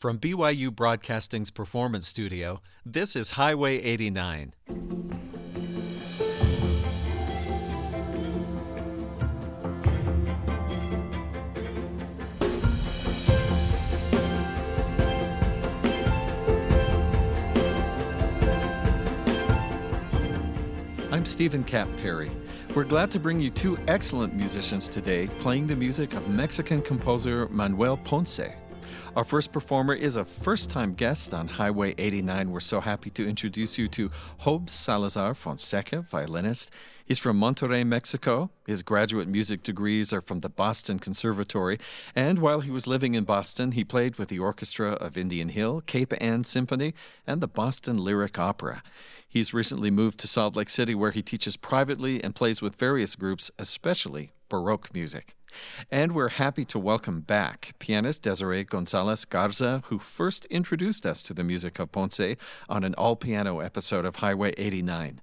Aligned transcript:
From 0.00 0.18
BYU 0.18 0.74
Broadcasting's 0.74 1.50
Performance 1.50 2.08
Studio, 2.08 2.62
this 2.86 3.14
is 3.14 3.32
Highway 3.32 3.82
89. 3.82 4.54
I'm 21.12 21.26
Steven 21.26 21.62
Kapp 21.62 21.94
Perry. 21.98 22.30
We're 22.74 22.84
glad 22.84 23.10
to 23.10 23.20
bring 23.20 23.38
you 23.38 23.50
two 23.50 23.76
excellent 23.86 24.34
musicians 24.34 24.88
today 24.88 25.26
playing 25.40 25.66
the 25.66 25.76
music 25.76 26.14
of 26.14 26.26
Mexican 26.26 26.80
composer 26.80 27.48
Manuel 27.50 27.98
Ponce. 27.98 28.40
Our 29.16 29.24
first 29.24 29.52
performer 29.52 29.94
is 29.94 30.16
a 30.16 30.24
first 30.24 30.70
time 30.70 30.94
guest 30.94 31.34
on 31.34 31.48
Highway 31.48 31.94
89. 31.98 32.50
We're 32.50 32.60
so 32.60 32.80
happy 32.80 33.10
to 33.10 33.28
introduce 33.28 33.78
you 33.78 33.88
to 33.88 34.10
Job 34.44 34.68
Salazar 34.68 35.34
Fonseca, 35.34 36.02
violinist. 36.02 36.70
He's 37.06 37.18
from 37.18 37.40
Monterrey, 37.40 37.84
Mexico. 37.84 38.50
His 38.66 38.82
graduate 38.82 39.26
music 39.26 39.62
degrees 39.62 40.12
are 40.12 40.20
from 40.20 40.40
the 40.40 40.48
Boston 40.48 40.98
Conservatory. 40.98 41.78
And 42.14 42.38
while 42.38 42.60
he 42.60 42.70
was 42.70 42.86
living 42.86 43.14
in 43.14 43.24
Boston, 43.24 43.72
he 43.72 43.84
played 43.84 44.16
with 44.16 44.28
the 44.28 44.38
orchestra 44.38 44.92
of 44.92 45.16
Indian 45.16 45.48
Hill, 45.48 45.80
Cape 45.86 46.12
Ann 46.20 46.44
Symphony, 46.44 46.94
and 47.26 47.40
the 47.40 47.48
Boston 47.48 47.98
Lyric 47.98 48.38
Opera. 48.38 48.82
He's 49.28 49.54
recently 49.54 49.90
moved 49.90 50.20
to 50.20 50.28
Salt 50.28 50.56
Lake 50.56 50.70
City 50.70 50.94
where 50.94 51.12
he 51.12 51.22
teaches 51.22 51.56
privately 51.56 52.22
and 52.22 52.34
plays 52.34 52.60
with 52.60 52.76
various 52.76 53.16
groups, 53.16 53.50
especially 53.58 54.32
Baroque 54.48 54.92
music. 54.92 55.36
And 55.90 56.12
we're 56.12 56.30
happy 56.30 56.64
to 56.66 56.78
welcome 56.78 57.20
back 57.20 57.74
pianist 57.78 58.22
Desiree 58.22 58.64
Gonzalez 58.64 59.24
Garza, 59.24 59.82
who 59.86 59.98
first 59.98 60.44
introduced 60.46 61.06
us 61.06 61.22
to 61.24 61.34
the 61.34 61.44
music 61.44 61.78
of 61.78 61.92
Ponce 61.92 62.36
on 62.68 62.84
an 62.84 62.94
all 62.94 63.16
piano 63.16 63.60
episode 63.60 64.04
of 64.04 64.16
Highway 64.16 64.54
89. 64.56 65.20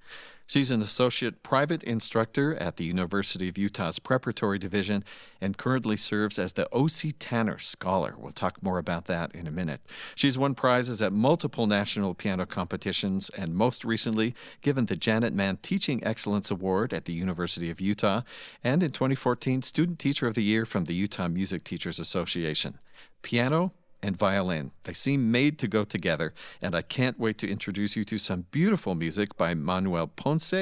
She's 0.47 0.71
an 0.71 0.81
associate 0.81 1.43
private 1.43 1.83
instructor 1.83 2.55
at 2.55 2.77
the 2.77 2.85
University 2.85 3.49
of 3.49 3.57
Utah's 3.57 3.99
Preparatory 3.99 4.57
Division 4.57 5.03
and 5.41 5.57
currently 5.57 5.97
serves 5.97 6.39
as 6.39 6.53
the 6.53 6.69
O.C. 6.71 7.11
Tanner 7.11 7.59
Scholar. 7.59 8.15
We'll 8.17 8.31
talk 8.31 8.63
more 8.63 8.77
about 8.77 9.05
that 9.05 9.35
in 9.35 9.45
a 9.45 9.51
minute. 9.51 9.81
She's 10.15 10.37
won 10.37 10.55
prizes 10.55 11.01
at 11.01 11.11
multiple 11.11 11.67
national 11.67 12.13
piano 12.13 12.45
competitions 12.45 13.29
and 13.31 13.55
most 13.55 13.83
recently 13.83 14.33
given 14.61 14.85
the 14.85 14.95
Janet 14.95 15.33
Mann 15.33 15.57
Teaching 15.57 16.01
Excellence 16.05 16.49
Award 16.49 16.93
at 16.93 17.03
the 17.03 17.13
University 17.13 17.69
of 17.69 17.81
Utah 17.81 18.21
and 18.63 18.81
in 18.81 18.91
2014 18.91 19.61
Student 19.63 19.99
Teacher 19.99 20.27
of 20.27 20.35
the 20.35 20.43
Year 20.43 20.65
from 20.65 20.85
the 20.85 20.95
Utah 20.95 21.27
Music 21.27 21.65
Teachers 21.65 21.99
Association. 21.99 22.79
Piano, 23.21 23.73
and 24.01 24.17
violin. 24.17 24.71
They 24.83 24.93
seem 24.93 25.31
made 25.31 25.57
to 25.59 25.67
go 25.67 25.83
together, 25.83 26.33
and 26.61 26.75
I 26.75 26.81
can't 26.81 27.19
wait 27.19 27.37
to 27.39 27.49
introduce 27.49 27.95
you 27.95 28.03
to 28.05 28.17
some 28.17 28.45
beautiful 28.51 28.95
music 28.95 29.35
by 29.37 29.53
Manuel 29.53 30.07
Ponce 30.07 30.53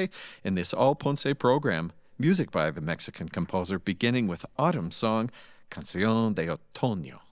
in 0.44 0.56
this 0.56 0.74
All 0.74 0.96
Ponce 0.96 1.28
program. 1.38 1.92
Music 2.18 2.50
by 2.50 2.72
the 2.72 2.82
Mexican 2.82 3.28
composer, 3.28 3.78
beginning 3.78 4.28
with 4.28 4.46
Autumn 4.58 4.92
Song, 4.92 5.30
Canción 5.70 6.34
de 6.34 6.48
Otoño. 6.48 7.25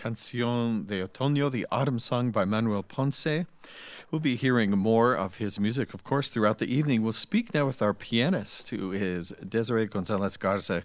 Canción 0.00 0.86
de 0.86 1.06
Otoño, 1.06 1.50
the 1.50 1.66
autumn 1.70 1.98
song 1.98 2.30
by 2.30 2.46
Manuel 2.46 2.82
Ponce. 2.82 3.44
We'll 4.10 4.18
be 4.18 4.34
hearing 4.34 4.70
more 4.70 5.14
of 5.14 5.34
his 5.34 5.60
music, 5.60 5.92
of 5.92 6.04
course, 6.04 6.30
throughout 6.30 6.56
the 6.56 6.74
evening. 6.74 7.02
We'll 7.02 7.12
speak 7.12 7.52
now 7.52 7.66
with 7.66 7.82
our 7.82 7.92
pianist, 7.92 8.70
who 8.70 8.92
is 8.92 9.34
Desiree 9.46 9.84
Gonzalez 9.84 10.38
Garza. 10.38 10.84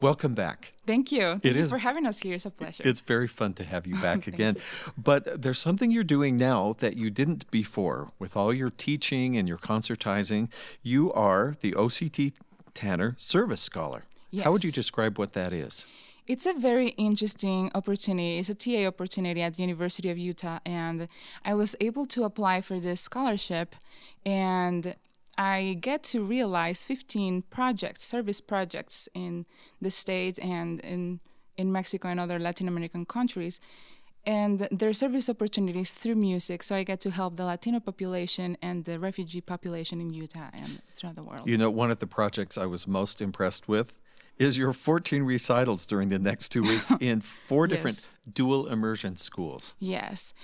Welcome 0.00 0.34
back. 0.34 0.70
Thank 0.86 1.10
you. 1.10 1.22
Thank 1.22 1.44
it 1.44 1.56
you 1.56 1.62
is, 1.62 1.70
for 1.70 1.78
having 1.78 2.06
us 2.06 2.20
here. 2.20 2.36
It's 2.36 2.46
a 2.46 2.50
pleasure. 2.50 2.84
It's 2.86 3.00
very 3.00 3.26
fun 3.26 3.54
to 3.54 3.64
have 3.64 3.84
you 3.84 3.96
back 4.00 4.28
again. 4.28 4.54
You. 4.54 4.92
But 4.96 5.42
there's 5.42 5.58
something 5.58 5.90
you're 5.90 6.04
doing 6.04 6.36
now 6.36 6.76
that 6.78 6.96
you 6.96 7.10
didn't 7.10 7.50
before. 7.50 8.12
With 8.20 8.36
all 8.36 8.54
your 8.54 8.70
teaching 8.70 9.36
and 9.36 9.48
your 9.48 9.58
concertizing, 9.58 10.50
you 10.84 11.12
are 11.14 11.56
the 11.62 11.72
OCT 11.72 12.34
Tanner 12.74 13.16
Service 13.18 13.60
Scholar. 13.60 14.04
Yes. 14.30 14.44
How 14.44 14.52
would 14.52 14.62
you 14.62 14.70
describe 14.70 15.18
what 15.18 15.32
that 15.32 15.52
is? 15.52 15.84
It's 16.26 16.46
a 16.46 16.52
very 16.52 16.90
interesting 16.90 17.70
opportunity. 17.74 18.38
It's 18.38 18.48
a 18.48 18.54
TA 18.54 18.86
opportunity 18.86 19.42
at 19.42 19.54
the 19.54 19.62
University 19.62 20.08
of 20.08 20.18
Utah, 20.18 20.60
and 20.64 21.08
I 21.44 21.54
was 21.54 21.74
able 21.80 22.06
to 22.06 22.24
apply 22.24 22.60
for 22.60 22.78
this 22.78 23.00
scholarship, 23.00 23.74
and 24.24 24.94
I 25.36 25.78
get 25.80 26.04
to 26.04 26.22
realize 26.22 26.84
15 26.84 27.42
projects, 27.50 28.04
service 28.04 28.40
projects 28.40 29.08
in 29.14 29.46
the 29.80 29.90
state 29.90 30.38
and 30.38 30.80
in 30.80 31.20
in 31.56 31.70
Mexico 31.70 32.08
and 32.08 32.18
other 32.18 32.38
Latin 32.38 32.66
American 32.66 33.04
countries. 33.04 33.60
And 34.24 34.68
there 34.70 34.88
are 34.88 34.94
service 34.94 35.28
opportunities 35.28 35.92
through 35.92 36.14
music, 36.14 36.62
so 36.62 36.76
I 36.76 36.84
get 36.84 37.00
to 37.00 37.10
help 37.10 37.36
the 37.36 37.44
Latino 37.44 37.80
population 37.80 38.56
and 38.62 38.84
the 38.84 39.00
refugee 39.00 39.40
population 39.40 40.00
in 40.00 40.10
Utah 40.10 40.50
and 40.52 40.80
throughout 40.94 41.16
the 41.16 41.24
world. 41.24 41.48
You 41.48 41.58
know, 41.58 41.70
one 41.70 41.90
of 41.90 41.98
the 41.98 42.06
projects 42.06 42.56
I 42.56 42.66
was 42.66 42.86
most 42.86 43.20
impressed 43.20 43.66
with 43.66 43.98
is 44.42 44.58
your 44.58 44.72
14 44.72 45.22
recitals 45.22 45.86
during 45.86 46.08
the 46.08 46.18
next 46.18 46.50
two 46.50 46.62
weeks 46.62 46.92
in 47.00 47.20
four 47.20 47.66
different 47.66 47.96
yes. 47.96 48.08
dual 48.32 48.66
immersion 48.66 49.16
schools. 49.16 49.74
Yes. 49.78 50.34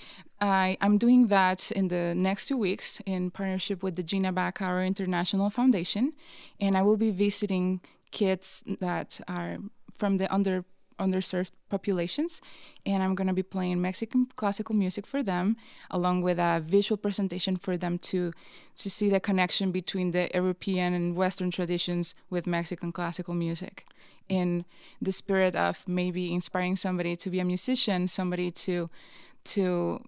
I, 0.41 0.77
I'm 0.81 0.99
doing 0.99 1.27
that 1.29 1.71
in 1.73 1.89
the 1.89 2.15
next 2.15 2.47
two 2.47 2.57
weeks 2.57 3.01
in 3.07 3.31
partnership 3.31 3.83
with 3.83 3.97
the 3.97 4.03
Gina 4.03 4.33
Bachauer 4.33 4.87
International 4.87 5.51
Foundation. 5.51 6.13
And 6.61 6.77
I 6.77 6.83
will 6.83 6.97
be 6.97 7.11
visiting 7.11 7.81
kids 8.11 8.63
that 8.81 9.21
are 9.27 9.59
from 9.95 10.19
the 10.19 10.33
under 10.33 10.65
underserved 10.99 11.53
populations 11.69 12.41
and 12.85 13.03
i'm 13.03 13.15
going 13.15 13.27
to 13.27 13.35
be 13.35 13.43
playing 13.43 13.81
mexican 13.81 14.27
classical 14.37 14.75
music 14.75 15.07
for 15.07 15.23
them 15.23 15.57
along 15.91 16.23
with 16.23 16.39
a 16.39 16.63
visual 16.65 16.97
presentation 16.97 17.57
for 17.57 17.77
them 17.77 17.99
to 17.99 18.33
to 18.77 18.91
see 18.91 19.09
the 19.09 19.21
connection 19.21 19.71
between 19.71 20.11
the 20.11 20.31
european 20.35 20.95
and 20.95 21.17
western 21.17 21.51
traditions 21.51 22.15
with 22.31 22.47
mexican 22.47 22.93
classical 22.93 23.35
music. 23.35 23.87
In 24.29 24.67
the 25.01 25.11
spirit 25.11 25.57
of 25.57 25.89
maybe 25.89 26.35
inspiring 26.35 26.77
somebody 26.77 27.17
to 27.17 27.31
be 27.31 27.41
a 27.41 27.45
musician 27.45 28.09
somebody 28.09 28.51
to 28.51 28.91
to 29.45 30.05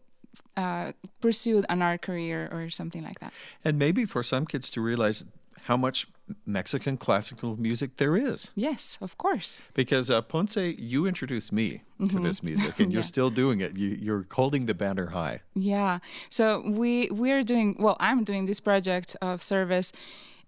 uh, 0.56 0.92
pursue 1.20 1.64
an 1.68 1.82
art 1.82 2.02
career 2.02 2.48
or 2.52 2.70
something 2.70 3.02
like 3.02 3.18
that. 3.20 3.32
And 3.64 3.78
maybe 3.78 4.04
for 4.04 4.22
some 4.22 4.46
kids 4.46 4.70
to 4.70 4.80
realize 4.80 5.24
how 5.64 5.76
much 5.76 6.06
Mexican 6.46 6.96
classical 6.96 7.56
music 7.56 7.96
there 7.96 8.16
is. 8.16 8.50
Yes, 8.54 8.98
of 9.00 9.18
course. 9.18 9.60
Because 9.74 10.10
uh, 10.10 10.22
Ponce, 10.22 10.56
you 10.56 11.06
introduced 11.06 11.52
me 11.52 11.82
mm-hmm. 12.00 12.08
to 12.08 12.20
this 12.20 12.42
music, 12.50 12.78
and 12.80 12.92
you're 12.92 13.02
still 13.02 13.30
doing 13.30 13.60
it. 13.60 13.76
You, 13.76 13.88
you're 13.88 14.26
holding 14.32 14.66
the 14.66 14.74
banner 14.74 15.06
high. 15.06 15.40
Yeah. 15.54 15.98
So 16.28 16.62
we 16.64 17.10
we 17.10 17.32
are 17.32 17.42
doing 17.42 17.76
well. 17.78 17.96
I'm 18.00 18.24
doing 18.24 18.46
this 18.46 18.60
project 18.60 19.16
of 19.20 19.42
service, 19.42 19.92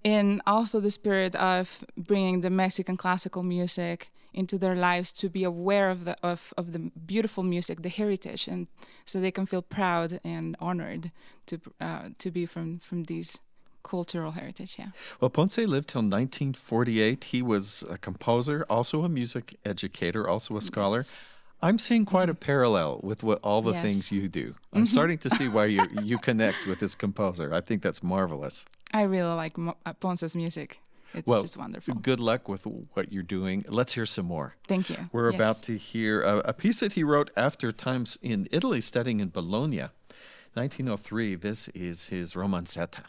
in 0.05 0.41
also 0.47 0.81
the 0.81 0.91
spirit 0.91 1.35
of 1.37 1.85
bringing 1.97 2.41
the 2.41 2.51
Mexican 2.51 2.97
classical 2.97 3.43
music 3.43 4.11
into 4.35 4.57
their 4.57 4.75
lives 4.75 5.13
to 5.13 5.29
be 5.29 5.45
aware 5.45 5.91
of 5.91 6.05
the 6.05 6.17
of, 6.23 6.55
of 6.57 6.73
the 6.73 6.91
beautiful 7.07 7.43
music, 7.43 7.83
the 7.83 7.89
heritage, 7.89 8.49
and 8.49 8.67
so 9.05 9.21
they 9.21 9.31
can 9.31 9.47
feel 9.47 9.63
proud 9.63 10.21
and 10.25 10.57
honored 10.59 11.11
to 11.47 11.61
uh, 11.81 12.09
to 12.19 12.31
be 12.31 12.47
from 12.47 12.79
from 12.79 13.05
these 13.05 13.41
cultural 13.83 14.33
heritage, 14.33 14.77
yeah. 14.79 14.89
Well, 15.21 15.31
Ponce 15.31 15.59
lived 15.59 15.89
till 15.89 16.03
1948. 16.03 17.25
He 17.25 17.43
was 17.43 17.85
a 17.89 17.99
composer, 17.99 18.65
also 18.69 19.05
a 19.05 19.09
music 19.09 19.57
educator, 19.65 20.29
also 20.29 20.57
a 20.57 20.61
scholar. 20.61 20.99
Yes. 20.99 21.13
I'm 21.65 21.79
seeing 21.79 22.05
quite 22.05 22.29
a 22.29 22.33
mm-hmm. 22.33 22.41
parallel 22.41 23.01
with 23.03 23.23
what 23.23 23.39
all 23.43 23.63
the 23.63 23.73
yes. 23.73 23.83
things 23.83 24.13
you 24.13 24.29
do. 24.29 24.55
I'm 24.73 24.83
mm-hmm. 24.83 24.93
starting 24.93 25.19
to 25.19 25.31
see 25.31 25.49
why 25.49 25.67
you 25.67 25.87
you 26.03 26.19
connect 26.19 26.67
with 26.67 26.81
this 26.81 26.95
composer. 26.95 27.55
I 27.55 27.61
think 27.61 27.83
that's 27.83 28.03
marvelous. 28.03 28.67
I 28.93 29.03
really 29.03 29.35
like 29.35 29.53
uh, 29.59 29.93
Ponce's 29.95 30.35
music. 30.35 30.81
It's 31.15 31.27
well, 31.27 31.43
just 31.43 31.57
wonderful. 31.57 31.95
Good 31.95 32.21
luck 32.21 32.49
with 32.49 32.67
what 32.67 33.13
you're 33.13 33.23
doing. 33.23 33.65
Let's 33.69 33.93
hear 33.93 34.07
some 34.07 34.27
more. 34.27 34.57
Thank 34.67 34.89
you. 34.91 34.97
We're 35.13 35.31
yes. 35.31 35.41
about 35.41 35.63
to 35.65 35.77
hear 35.77 36.23
a, 36.23 36.39
a, 36.39 36.53
piece 36.55 36.81
that 36.81 36.95
he 36.95 37.05
wrote 37.05 37.31
after 37.37 37.71
times 37.71 38.19
in 38.23 38.49
Italy 38.51 38.81
studying 38.81 39.21
in 39.21 39.29
Bologna. 39.29 39.89
1903. 40.55 41.37
This 41.37 41.69
is 41.69 42.09
his 42.09 42.35
Romanzetta. 42.35 43.05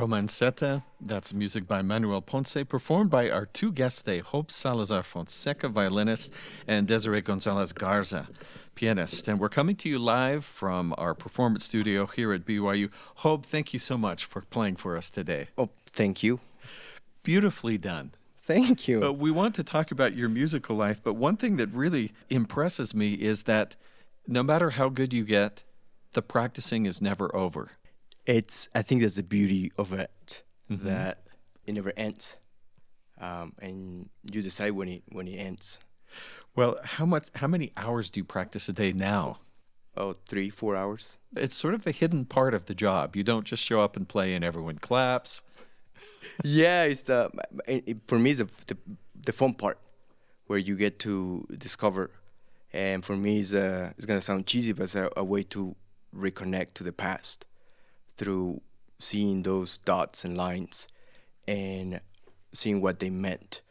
Romanzetta, 0.00 0.82
that's 0.98 1.34
music 1.34 1.68
by 1.68 1.82
Manuel 1.82 2.22
Ponce, 2.22 2.64
performed 2.66 3.10
by 3.10 3.28
our 3.28 3.44
two 3.44 3.70
guests 3.70 4.00
today, 4.00 4.22
Job 4.32 4.50
Salazar 4.50 5.02
Fonseca, 5.02 5.68
violinist, 5.68 6.32
and 6.66 6.86
Desiree 6.88 7.20
Gonzalez 7.20 7.74
Garza, 7.74 8.26
pianist. 8.74 9.28
And 9.28 9.38
we're 9.38 9.50
coming 9.50 9.76
to 9.76 9.90
you 9.90 9.98
live 9.98 10.46
from 10.46 10.94
our 10.96 11.12
performance 11.12 11.64
studio 11.66 12.06
here 12.06 12.32
at 12.32 12.46
BYU. 12.46 12.90
Job, 13.22 13.44
thank 13.44 13.74
you 13.74 13.78
so 13.78 13.98
much 13.98 14.24
for 14.24 14.40
playing 14.40 14.76
for 14.76 14.96
us 14.96 15.10
today. 15.10 15.48
Oh, 15.58 15.68
thank 15.84 16.22
you. 16.22 16.40
Beautifully 17.22 17.76
done. 17.76 18.12
Thank 18.38 18.88
you. 18.88 19.04
Uh, 19.04 19.12
we 19.12 19.30
want 19.30 19.54
to 19.56 19.62
talk 19.62 19.90
about 19.90 20.16
your 20.16 20.30
musical 20.30 20.76
life, 20.76 21.02
but 21.02 21.12
one 21.12 21.36
thing 21.36 21.58
that 21.58 21.68
really 21.74 22.12
impresses 22.30 22.94
me 22.94 23.12
is 23.12 23.42
that 23.42 23.76
no 24.26 24.42
matter 24.42 24.70
how 24.70 24.88
good 24.88 25.12
you 25.12 25.24
get, 25.24 25.62
the 26.14 26.22
practicing 26.22 26.86
is 26.86 27.02
never 27.02 27.34
over 27.36 27.72
it's 28.30 28.68
I 28.74 28.82
think 28.82 29.02
that's 29.02 29.16
the 29.16 29.22
beauty 29.22 29.72
of 29.76 29.92
it 29.92 30.42
mm-hmm. 30.70 30.86
that 30.86 31.22
it 31.66 31.74
never 31.74 31.92
ends, 31.96 32.36
um, 33.20 33.54
and 33.60 34.08
you 34.30 34.42
decide 34.42 34.72
when 34.72 34.88
it 34.88 35.02
when 35.10 35.28
it 35.28 35.36
ends. 35.36 35.80
Well, 36.54 36.78
how 36.84 37.06
much? 37.06 37.28
How 37.36 37.46
many 37.46 37.72
hours 37.76 38.10
do 38.10 38.20
you 38.20 38.24
practice 38.24 38.68
a 38.68 38.72
day 38.72 38.92
now? 38.92 39.38
Oh, 39.96 40.14
three, 40.28 40.50
four 40.50 40.76
hours. 40.76 41.18
It's 41.36 41.56
sort 41.56 41.74
of 41.74 41.82
the 41.82 41.90
hidden 41.90 42.24
part 42.24 42.54
of 42.54 42.66
the 42.66 42.74
job. 42.74 43.16
You 43.16 43.24
don't 43.24 43.44
just 43.44 43.64
show 43.64 43.80
up 43.80 43.96
and 43.96 44.08
play 44.08 44.34
and 44.34 44.44
everyone 44.44 44.78
claps. 44.78 45.42
yeah, 46.44 46.84
it's 46.84 47.02
the 47.04 47.30
it, 47.66 47.98
for 48.06 48.18
me 48.18 48.30
it's 48.30 48.38
the, 48.40 48.50
the 48.66 48.76
the 49.26 49.32
fun 49.32 49.54
part 49.54 49.78
where 50.46 50.58
you 50.58 50.76
get 50.76 50.98
to 51.00 51.46
discover 51.56 52.10
and 52.72 53.04
for 53.04 53.16
me, 53.16 53.40
it's 53.40 53.52
a, 53.52 53.94
it's 53.96 54.06
gonna 54.06 54.20
sound 54.20 54.46
cheesy, 54.46 54.72
but 54.72 54.84
it's 54.84 54.94
a, 54.94 55.10
a 55.16 55.24
way 55.24 55.42
to 55.42 55.74
reconnect 56.14 56.74
to 56.74 56.84
the 56.84 56.92
past 56.92 57.46
through 58.20 58.60
seeing 58.98 59.42
those 59.42 59.78
dots 59.78 60.24
and 60.26 60.36
lines 60.36 60.86
and 61.48 62.00
seeing 62.52 62.82
what 62.82 63.00
they 63.00 63.08
meant. 63.08 63.62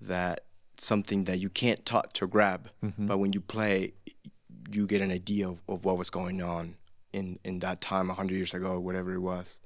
That 0.00 0.44
something 0.78 1.24
that 1.24 1.38
you 1.38 1.50
can't 1.50 1.84
touch 1.84 2.22
or 2.22 2.26
grab, 2.26 2.70
mm-hmm. 2.82 3.06
but 3.06 3.18
when 3.18 3.32
you 3.32 3.40
play, 3.40 3.92
you 4.70 4.86
get 4.86 5.02
an 5.02 5.10
idea 5.10 5.48
of, 5.48 5.60
of 5.68 5.84
what 5.84 5.98
was 5.98 6.08
going 6.08 6.40
on 6.40 6.76
in, 7.12 7.38
in 7.44 7.58
that 7.58 7.80
time, 7.80 8.08
100 8.08 8.34
years 8.34 8.54
ago, 8.54 8.72
or 8.72 8.80
whatever 8.80 9.12
it 9.12 9.18
was. 9.18 9.60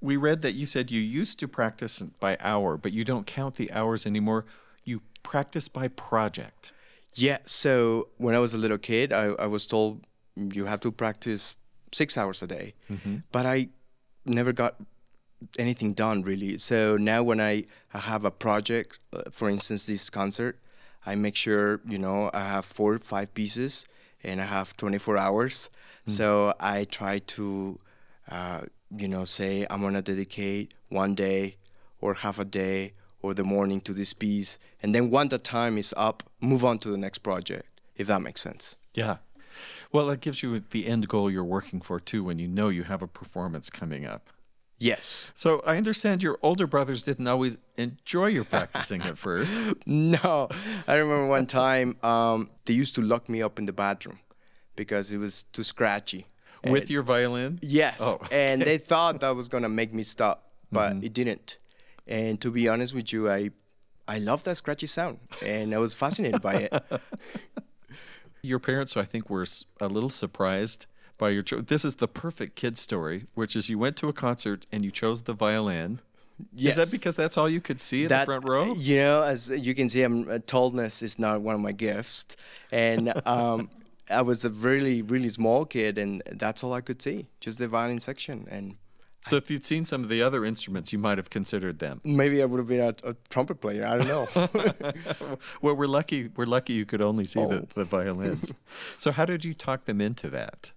We 0.00 0.16
read 0.16 0.42
that 0.42 0.52
you 0.52 0.66
said 0.66 0.90
you 0.90 1.00
used 1.00 1.38
to 1.40 1.48
practice 1.48 2.00
by 2.18 2.36
hour, 2.40 2.76
but 2.78 2.92
you 2.92 3.04
don't 3.04 3.26
count 3.26 3.56
the 3.56 3.70
hours 3.72 4.06
anymore. 4.06 4.46
You 4.84 5.02
practice 5.22 5.68
by 5.68 5.88
project. 5.88 6.72
Yeah, 7.14 7.38
so 7.44 8.08
when 8.16 8.34
I 8.34 8.38
was 8.38 8.54
a 8.54 8.58
little 8.58 8.78
kid, 8.78 9.12
I, 9.12 9.26
I 9.38 9.46
was 9.46 9.66
told 9.66 10.06
you 10.34 10.64
have 10.64 10.80
to 10.80 10.90
practice 10.90 11.56
six 11.92 12.18
hours 12.18 12.42
a 12.42 12.46
day, 12.46 12.74
mm-hmm. 12.90 13.18
but 13.30 13.46
I 13.46 13.68
never 14.24 14.52
got 14.52 14.76
anything 15.58 15.92
done 15.92 16.22
really. 16.22 16.58
So 16.58 16.96
now 16.96 17.22
when 17.22 17.40
I, 17.40 17.64
I 17.92 17.98
have 17.98 18.24
a 18.24 18.30
project, 18.30 18.98
uh, 19.12 19.22
for 19.30 19.48
instance, 19.50 19.86
this 19.86 20.10
concert, 20.10 20.58
I 21.06 21.14
make 21.14 21.36
sure, 21.36 21.80
you 21.86 21.98
know, 21.98 22.30
I 22.32 22.44
have 22.44 22.64
four 22.64 22.94
or 22.94 22.98
five 22.98 23.34
pieces 23.34 23.86
and 24.22 24.40
I 24.40 24.46
have 24.46 24.76
24 24.76 25.18
hours. 25.18 25.70
So 26.06 26.52
I 26.60 26.84
try 26.84 27.18
to, 27.18 27.78
uh, 28.30 28.62
you 28.94 29.08
know, 29.08 29.24
say 29.24 29.66
I'm 29.70 29.80
going 29.80 29.94
to 29.94 30.02
dedicate 30.02 30.74
one 30.90 31.14
day 31.14 31.56
or 32.00 32.12
half 32.14 32.38
a 32.38 32.44
day 32.44 32.92
or 33.22 33.32
the 33.32 33.44
morning 33.44 33.80
to 33.82 33.94
this 33.94 34.12
piece. 34.12 34.58
And 34.82 34.94
then 34.94 35.10
once 35.10 35.30
the 35.30 35.38
time 35.38 35.78
is 35.78 35.94
up, 35.96 36.22
move 36.40 36.62
on 36.62 36.76
to 36.80 36.90
the 36.90 36.98
next 36.98 37.18
project, 37.18 37.80
if 37.96 38.06
that 38.08 38.20
makes 38.20 38.42
sense. 38.42 38.76
Yeah. 38.92 39.16
Well, 39.92 40.10
it 40.10 40.20
gives 40.20 40.42
you 40.42 40.60
the 40.70 40.86
end 40.86 41.08
goal 41.08 41.30
you're 41.30 41.44
working 41.44 41.80
for 41.80 42.00
too 42.00 42.24
when 42.24 42.38
you 42.38 42.48
know 42.48 42.68
you 42.68 42.84
have 42.84 43.02
a 43.02 43.06
performance 43.06 43.70
coming 43.70 44.04
up. 44.06 44.30
Yes. 44.78 45.32
So 45.36 45.62
I 45.66 45.76
understand 45.76 46.22
your 46.22 46.38
older 46.42 46.66
brothers 46.66 47.02
didn't 47.04 47.28
always 47.28 47.56
enjoy 47.76 48.26
your 48.26 48.44
practicing 48.44 49.02
at 49.02 49.16
first. 49.18 49.60
No, 49.86 50.48
I 50.88 50.94
remember 50.96 51.26
one 51.28 51.46
time 51.46 51.96
um, 52.02 52.50
they 52.64 52.74
used 52.74 52.94
to 52.96 53.02
lock 53.02 53.28
me 53.28 53.40
up 53.42 53.58
in 53.58 53.66
the 53.66 53.72
bathroom 53.72 54.18
because 54.76 55.12
it 55.12 55.18
was 55.18 55.44
too 55.52 55.62
scratchy. 55.62 56.26
With 56.64 56.82
And- 56.82 56.90
your 56.90 57.02
violin? 57.02 57.58
yes, 57.62 57.98
Oh, 58.00 58.18
and 58.32 58.62
they 58.62 58.78
thought 58.78 59.20
that 59.20 59.36
was 59.36 59.48
gonna 59.48 59.68
make 59.68 59.92
me 59.94 60.02
stop, 60.02 60.50
but 60.72 60.92
Mm-hmm. 60.94 61.04
it 61.06 61.12
didn't. 61.12 61.58
And 62.06 62.40
to 62.40 62.50
be 62.50 62.68
honest 62.68 62.94
with 62.94 63.12
you, 63.12 63.30
I 63.30 63.50
I 64.08 64.18
love 64.18 64.42
that 64.44 64.56
scratchy 64.56 64.86
sound, 64.86 65.18
and 65.44 65.72
I 65.74 65.78
was 65.78 65.94
fascinated 65.94 66.42
by 66.42 66.54
it. 66.54 66.72
Your 68.44 68.58
parents, 68.58 68.96
I 68.96 69.04
think, 69.04 69.30
were 69.30 69.46
a 69.80 69.88
little 69.88 70.10
surprised 70.10 70.86
by 71.18 71.30
your 71.30 71.42
choice. 71.42 71.64
This 71.66 71.84
is 71.84 71.96
the 71.96 72.08
perfect 72.08 72.56
kid 72.56 72.76
story, 72.76 73.26
which 73.34 73.56
is 73.56 73.68
you 73.68 73.78
went 73.78 73.96
to 73.96 74.08
a 74.08 74.12
concert 74.12 74.66
and 74.70 74.84
you 74.84 74.90
chose 74.90 75.22
the 75.22 75.32
violin. 75.32 76.00
Yes. 76.52 76.76
Is 76.76 76.76
that 76.76 76.94
because 76.94 77.16
that's 77.16 77.38
all 77.38 77.48
you 77.48 77.60
could 77.60 77.80
see 77.80 78.02
in 78.02 78.08
the 78.08 78.24
front 78.24 78.46
row? 78.46 78.74
You 78.74 78.96
know, 78.96 79.22
as 79.22 79.48
you 79.48 79.74
can 79.74 79.88
see, 79.88 80.02
I'm, 80.02 80.28
uh, 80.28 80.38
tallness 80.40 81.02
is 81.02 81.18
not 81.18 81.40
one 81.40 81.54
of 81.54 81.60
my 81.60 81.72
gifts, 81.72 82.36
and 82.72 83.12
um, 83.26 83.70
I 84.10 84.22
was 84.22 84.44
a 84.44 84.50
really, 84.50 85.00
really 85.00 85.28
small 85.28 85.64
kid, 85.64 85.96
and 85.96 86.22
that's 86.32 86.64
all 86.64 86.72
I 86.72 86.80
could 86.80 87.00
see, 87.00 87.28
just 87.40 87.58
the 87.58 87.68
violin 87.68 88.00
section, 88.00 88.46
and 88.50 88.76
So 89.26 89.36
if 89.36 89.50
you'd 89.50 89.64
seen 89.64 89.84
some 89.86 90.02
of 90.02 90.08
the 90.10 90.20
other 90.22 90.44
instruments, 90.44 90.92
you 90.92 90.98
might 90.98 91.16
have 91.16 91.30
considered 91.30 91.78
them. 91.78 92.00
maybe 92.04 92.42
I 92.42 92.44
would 92.44 92.58
have 92.58 92.68
been 92.68 92.80
a, 92.80 92.94
a 93.10 93.14
trumpet 93.30 93.56
player. 93.60 93.86
I 93.86 93.96
don't 93.98 94.08
know. 94.08 94.94
Well, 95.62 95.74
we're 95.76 95.86
lucky. 95.98 96.28
We're 96.36 96.44
lucky 96.56 96.74
you 96.74 96.84
could 96.84 97.00
only 97.00 97.24
see 97.24 97.40
the, 97.40 97.60
Oh. 97.62 97.68
the 97.74 97.84
violins. 97.86 98.52
so 98.98 99.12
how 99.12 99.24
did 99.24 99.42
you 99.44 99.54
talk 99.54 99.86
them 99.86 100.00
into 100.00 100.28
that? 100.30 100.72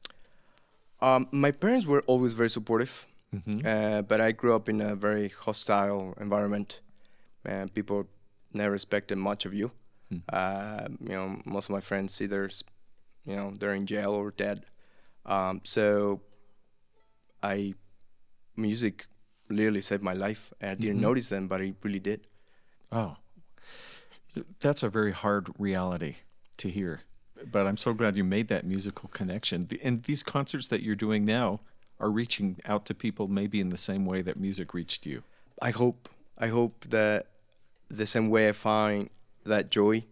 um, 1.01 1.27
my 1.31 1.51
parents 1.51 1.85
were 1.85 2.01
always 2.07 2.33
very 2.33 2.49
supportive, 2.49 3.05
Mm-hmm. 3.35 3.67
uh, 3.67 4.01
but 4.03 4.21
I 4.21 4.31
grew 4.31 4.55
up 4.55 4.69
in 4.69 4.79
a 4.79 4.95
very 4.95 5.27
hostile 5.45 6.13
environment, 6.19 6.79
and 7.43 7.71
people 7.73 8.07
never 8.53 8.71
respected 8.71 9.17
much 9.17 9.45
of 9.45 9.53
you. 9.53 9.71
Hmm. 10.09 10.17
Uh, 10.29 10.87
you 11.01 11.09
know, 11.17 11.41
most 11.45 11.65
of 11.69 11.71
my 11.71 11.81
friends 11.81 12.21
either, 12.21 12.49
you 13.25 13.35
know, 13.35 13.51
they're 13.59 13.73
in 13.75 13.85
jail 13.85 14.11
or 14.13 14.31
dead. 14.31 14.65
Um, 15.25 15.59
so, 15.65 16.21
I 17.43 17.75
music 18.57 19.05
literally 19.49 19.81
saved 19.81 20.03
my 20.03 20.13
life, 20.13 20.51
and 20.59 20.71
I 20.71 20.73
Mm-hmm. 20.73 20.81
didn't 20.83 21.01
notice 21.01 21.29
then, 21.29 21.47
but 21.47 21.61
it 21.61 21.75
really 21.83 21.99
did. 21.99 22.27
Oh, 22.91 23.15
that's 24.59 24.83
a 24.83 24.89
very 24.89 25.11
hard 25.11 25.49
reality 25.57 26.17
to 26.57 26.69
hear. 26.69 27.01
But 27.51 27.67
I'm 27.67 27.77
so 27.77 27.93
glad 27.93 28.17
you 28.17 28.23
made 28.23 28.47
that 28.47 28.65
musical 28.65 29.09
connection. 29.09 29.67
And 29.83 30.03
these 30.03 30.23
concerts 30.23 30.67
that 30.69 30.81
you're 30.81 30.95
doing 30.95 31.23
now 31.25 31.59
are 31.99 32.09
reaching 32.09 32.57
out 32.65 32.85
to 32.87 32.93
people 32.95 33.27
maybe 33.27 33.59
in 33.59 33.69
the 33.69 33.77
same 33.77 34.05
way 34.05 34.21
that 34.23 34.37
music 34.39 34.73
reached 34.73 35.05
you. 35.05 35.23
I 35.61 35.71
hope 35.71 36.09
I 36.37 36.47
hope 36.47 36.85
that 36.89 37.27
the 37.89 38.05
same 38.05 38.29
way 38.29 38.49
I 38.49 38.51
find 38.51 39.09
that 39.45 39.71
joy, 39.71 40.03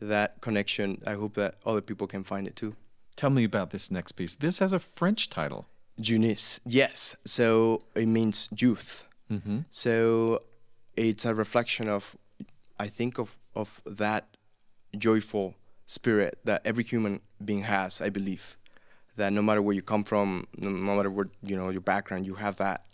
that 0.00 0.40
connection, 0.40 1.00
I 1.06 1.14
hope 1.14 1.34
that 1.34 1.54
other 1.64 1.80
people 1.80 2.06
can 2.06 2.24
find 2.24 2.46
it 2.46 2.56
too. 2.56 2.76
Tell 3.16 3.30
me 3.30 3.44
about 3.44 3.70
this 3.70 3.90
next 3.90 4.12
piece. 4.12 4.34
This 4.34 4.58
has 4.58 4.72
a 4.72 4.78
French 4.78 5.30
title. 5.30 5.66
Jeunesse, 6.00 6.60
yes. 6.66 7.16
So 7.24 7.82
it 7.94 8.06
means 8.06 8.48
youth. 8.56 9.04
Mm-hmm. 9.30 9.60
So 9.70 10.42
it's 10.96 11.24
a 11.24 11.34
reflection 11.34 11.88
of, 11.88 12.16
I 12.78 12.88
think 12.88 13.18
of 13.18 13.38
of 13.54 13.82
that 13.86 14.36
joyful 14.96 15.54
spirit 15.86 16.38
that 16.44 16.62
every 16.64 16.84
human 16.84 17.20
being 17.44 17.62
has. 17.62 18.00
I 18.00 18.10
believe 18.10 18.56
that 19.16 19.32
no 19.32 19.42
matter 19.42 19.62
where 19.62 19.74
you 19.74 19.82
come 19.82 20.04
from, 20.04 20.46
no 20.56 20.70
matter 20.70 21.10
what 21.10 21.28
you 21.42 21.56
know 21.56 21.70
your 21.70 21.80
background, 21.80 22.26
you 22.26 22.34
have 22.34 22.56
that 22.56 22.84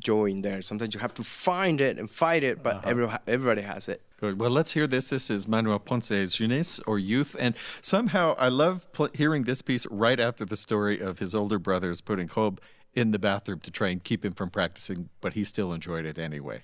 joy 0.00 0.26
in 0.26 0.42
there. 0.42 0.62
Sometimes 0.62 0.94
you 0.94 1.00
have 1.00 1.14
to 1.14 1.22
find 1.22 1.80
it 1.80 1.98
and 1.98 2.10
fight 2.10 2.42
it, 2.42 2.62
but 2.62 2.76
uh-huh. 2.76 2.88
every, 2.90 3.08
everybody 3.26 3.62
has 3.62 3.88
it. 3.88 4.02
Good. 4.18 4.38
Well, 4.38 4.50
let's 4.50 4.72
hear 4.72 4.86
this. 4.86 5.10
This 5.10 5.30
is 5.30 5.48
Manuel 5.48 5.78
Ponce's 5.78 6.32
Jeunesse 6.32 6.78
or 6.80 6.98
Youth. 6.98 7.36
And 7.38 7.54
somehow 7.80 8.34
I 8.38 8.48
love 8.48 8.90
pl- 8.92 9.10
hearing 9.14 9.44
this 9.44 9.62
piece 9.62 9.86
right 9.86 10.20
after 10.20 10.44
the 10.44 10.56
story 10.56 11.00
of 11.00 11.20
his 11.20 11.34
older 11.34 11.58
brothers 11.58 12.00
putting 12.00 12.28
Job 12.28 12.60
in 12.94 13.12
the 13.12 13.18
bathroom 13.18 13.60
to 13.60 13.70
try 13.70 13.88
and 13.88 14.02
keep 14.02 14.24
him 14.24 14.32
from 14.32 14.50
practicing, 14.50 15.08
but 15.20 15.34
he 15.34 15.44
still 15.44 15.72
enjoyed 15.72 16.04
it 16.04 16.18
anyway. 16.18 16.62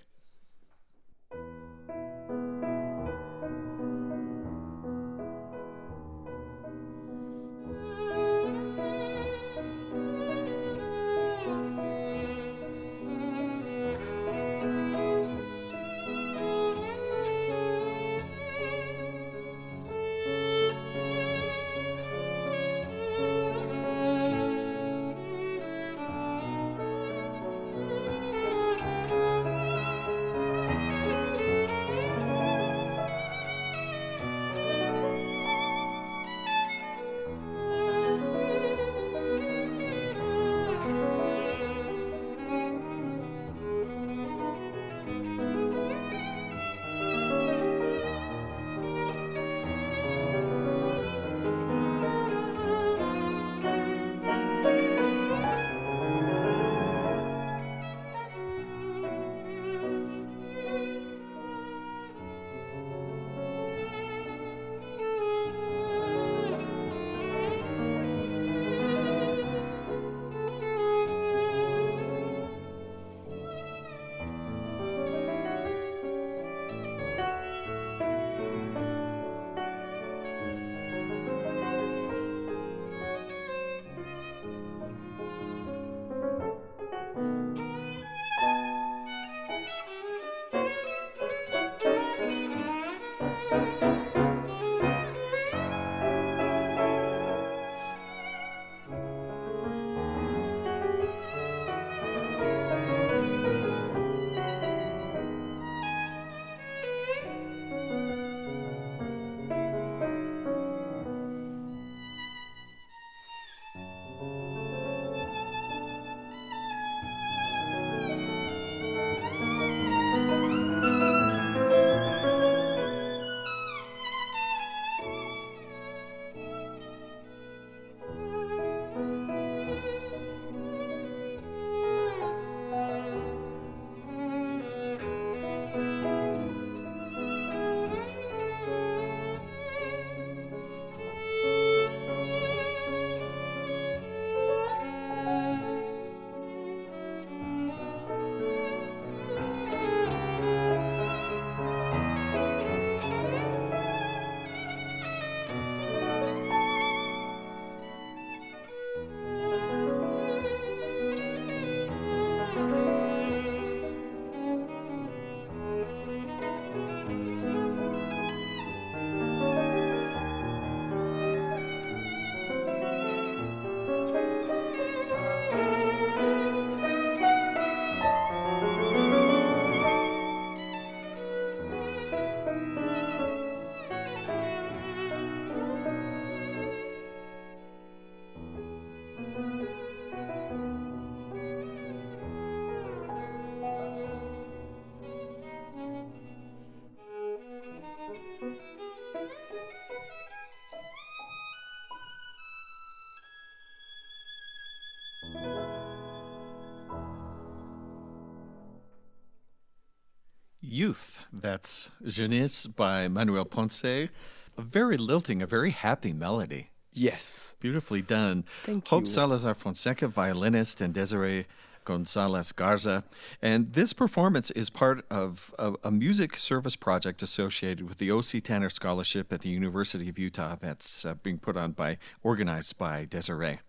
Youth. 210.77 211.25
That's 211.33 211.91
Jeunesse 212.07 212.67
by 212.67 213.09
Manuel 213.09 213.47
Ponce. 213.47 213.83
A 213.83 214.11
very 214.59 214.99
lilting, 214.99 215.41
a 215.41 215.47
very 215.47 215.71
happy 215.71 216.13
melody. 216.13 216.69
Yes. 216.93 217.57
Beautifully 217.61 218.03
done. 218.03 218.45
Thank 218.65 218.85
Job 218.85 219.05
you. 219.05 219.07
Salazar 219.07 219.55
Fonseca, 219.55 220.07
violinist, 220.07 220.83
and 220.83 220.93
Desiree 220.93 221.47
Gonzalez 221.87 222.53
Garza. 222.53 223.05
And 223.41 223.73
this 223.73 223.95
performance 223.95 224.51
is 224.51 224.69
part 224.69 225.07
of 225.11 225.55
a, 225.59 225.73
a, 225.83 225.91
music 225.91 226.37
service 226.37 226.77
project 226.77 227.23
associated 227.23 227.89
with 227.89 227.97
the 227.97 228.11
O.C. 228.11 228.43
Tanner 228.43 228.69
Scholarship 228.69 229.33
at 229.33 229.41
the 229.41 229.49
University 229.49 230.11
of 230.11 230.19
Utah 230.19 230.57
that's 230.61 231.07
uh, 231.07 231.15
being 231.15 231.39
put 231.39 231.57
on 231.57 231.73
by, 231.73 231.97
organized 232.23 232.77
by 232.77 233.07
Desiree. 233.07 233.61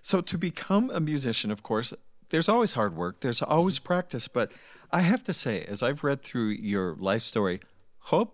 So 0.00 0.20
to 0.20 0.38
become 0.38 0.90
a 0.90 0.98
musician, 0.98 1.52
of 1.52 1.62
course, 1.62 1.94
there's 2.30 2.48
always 2.48 2.72
hard 2.72 2.96
work, 2.96 3.20
there's 3.20 3.42
always 3.42 3.78
practice, 3.78 4.26
but 4.26 4.50
I 4.92 5.00
have 5.00 5.24
to 5.24 5.32
say, 5.32 5.64
as 5.64 5.82
I've 5.82 6.04
read 6.04 6.22
through 6.22 6.50
your 6.50 6.94
life 6.96 7.22
story, 7.22 7.60
Job 8.10 8.30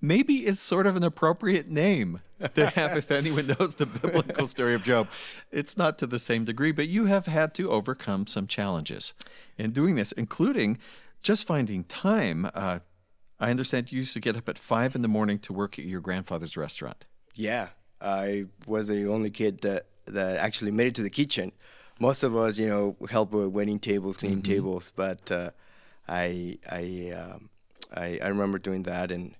maybe 0.00 0.46
is 0.46 0.60
sort 0.60 0.86
of 0.86 0.96
an 0.96 1.02
appropriate 1.02 1.68
name 1.70 2.20
to 2.54 2.66
have 2.66 2.96
if 2.96 3.10
anyone 3.10 3.46
knows 3.46 3.76
the 3.76 3.86
biblical 3.86 4.46
story 4.46 4.74
of 4.74 4.84
Job. 4.84 5.08
It's 5.50 5.78
not 5.78 5.98
to 5.98 6.06
the 6.06 6.18
same 6.18 6.44
degree, 6.44 6.72
but 6.72 6.88
you 6.88 7.06
have 7.06 7.24
had 7.26 7.54
to 7.54 7.70
overcome 7.70 8.26
some 8.26 8.46
challenges 8.46 9.14
in 9.56 9.72
doing 9.72 9.94
this, 9.94 10.12
including 10.12 10.78
just 11.22 11.46
finding 11.46 11.84
time. 11.84 12.50
Uh, 12.54 12.80
I 13.40 13.50
understand 13.50 13.90
you 13.90 13.96
used 13.96 14.12
to 14.14 14.20
get 14.20 14.36
up 14.36 14.48
at 14.48 14.58
five 14.58 14.94
in 14.94 15.00
the 15.00 15.08
morning 15.08 15.38
to 15.40 15.54
work 15.54 15.78
at 15.78 15.86
your 15.86 16.00
grandfather's 16.00 16.56
restaurant. 16.56 17.06
Yeah, 17.34 17.68
I 18.00 18.44
was 18.66 18.88
the 18.88 19.06
only 19.06 19.30
kid 19.30 19.62
that, 19.62 19.86
that 20.06 20.36
actually 20.36 20.70
made 20.70 20.88
it 20.88 20.94
to 20.96 21.02
the 21.02 21.10
kitchen. 21.10 21.52
Most 22.00 22.24
of 22.24 22.36
us, 22.36 22.58
you 22.58 22.66
know, 22.66 22.96
help 23.08 23.32
with 23.32 23.48
wedding 23.48 23.78
tables, 23.78 24.18
clean 24.18 24.42
mm-hmm. 24.42 24.52
tables, 24.52 24.92
but 24.96 25.30
uh, 25.30 25.50
I 26.08 26.58
I, 26.70 27.12
um, 27.16 27.50
I 27.94 28.18
I 28.22 28.28
remember 28.28 28.58
doing 28.58 28.82
that 28.84 29.12
and 29.12 29.36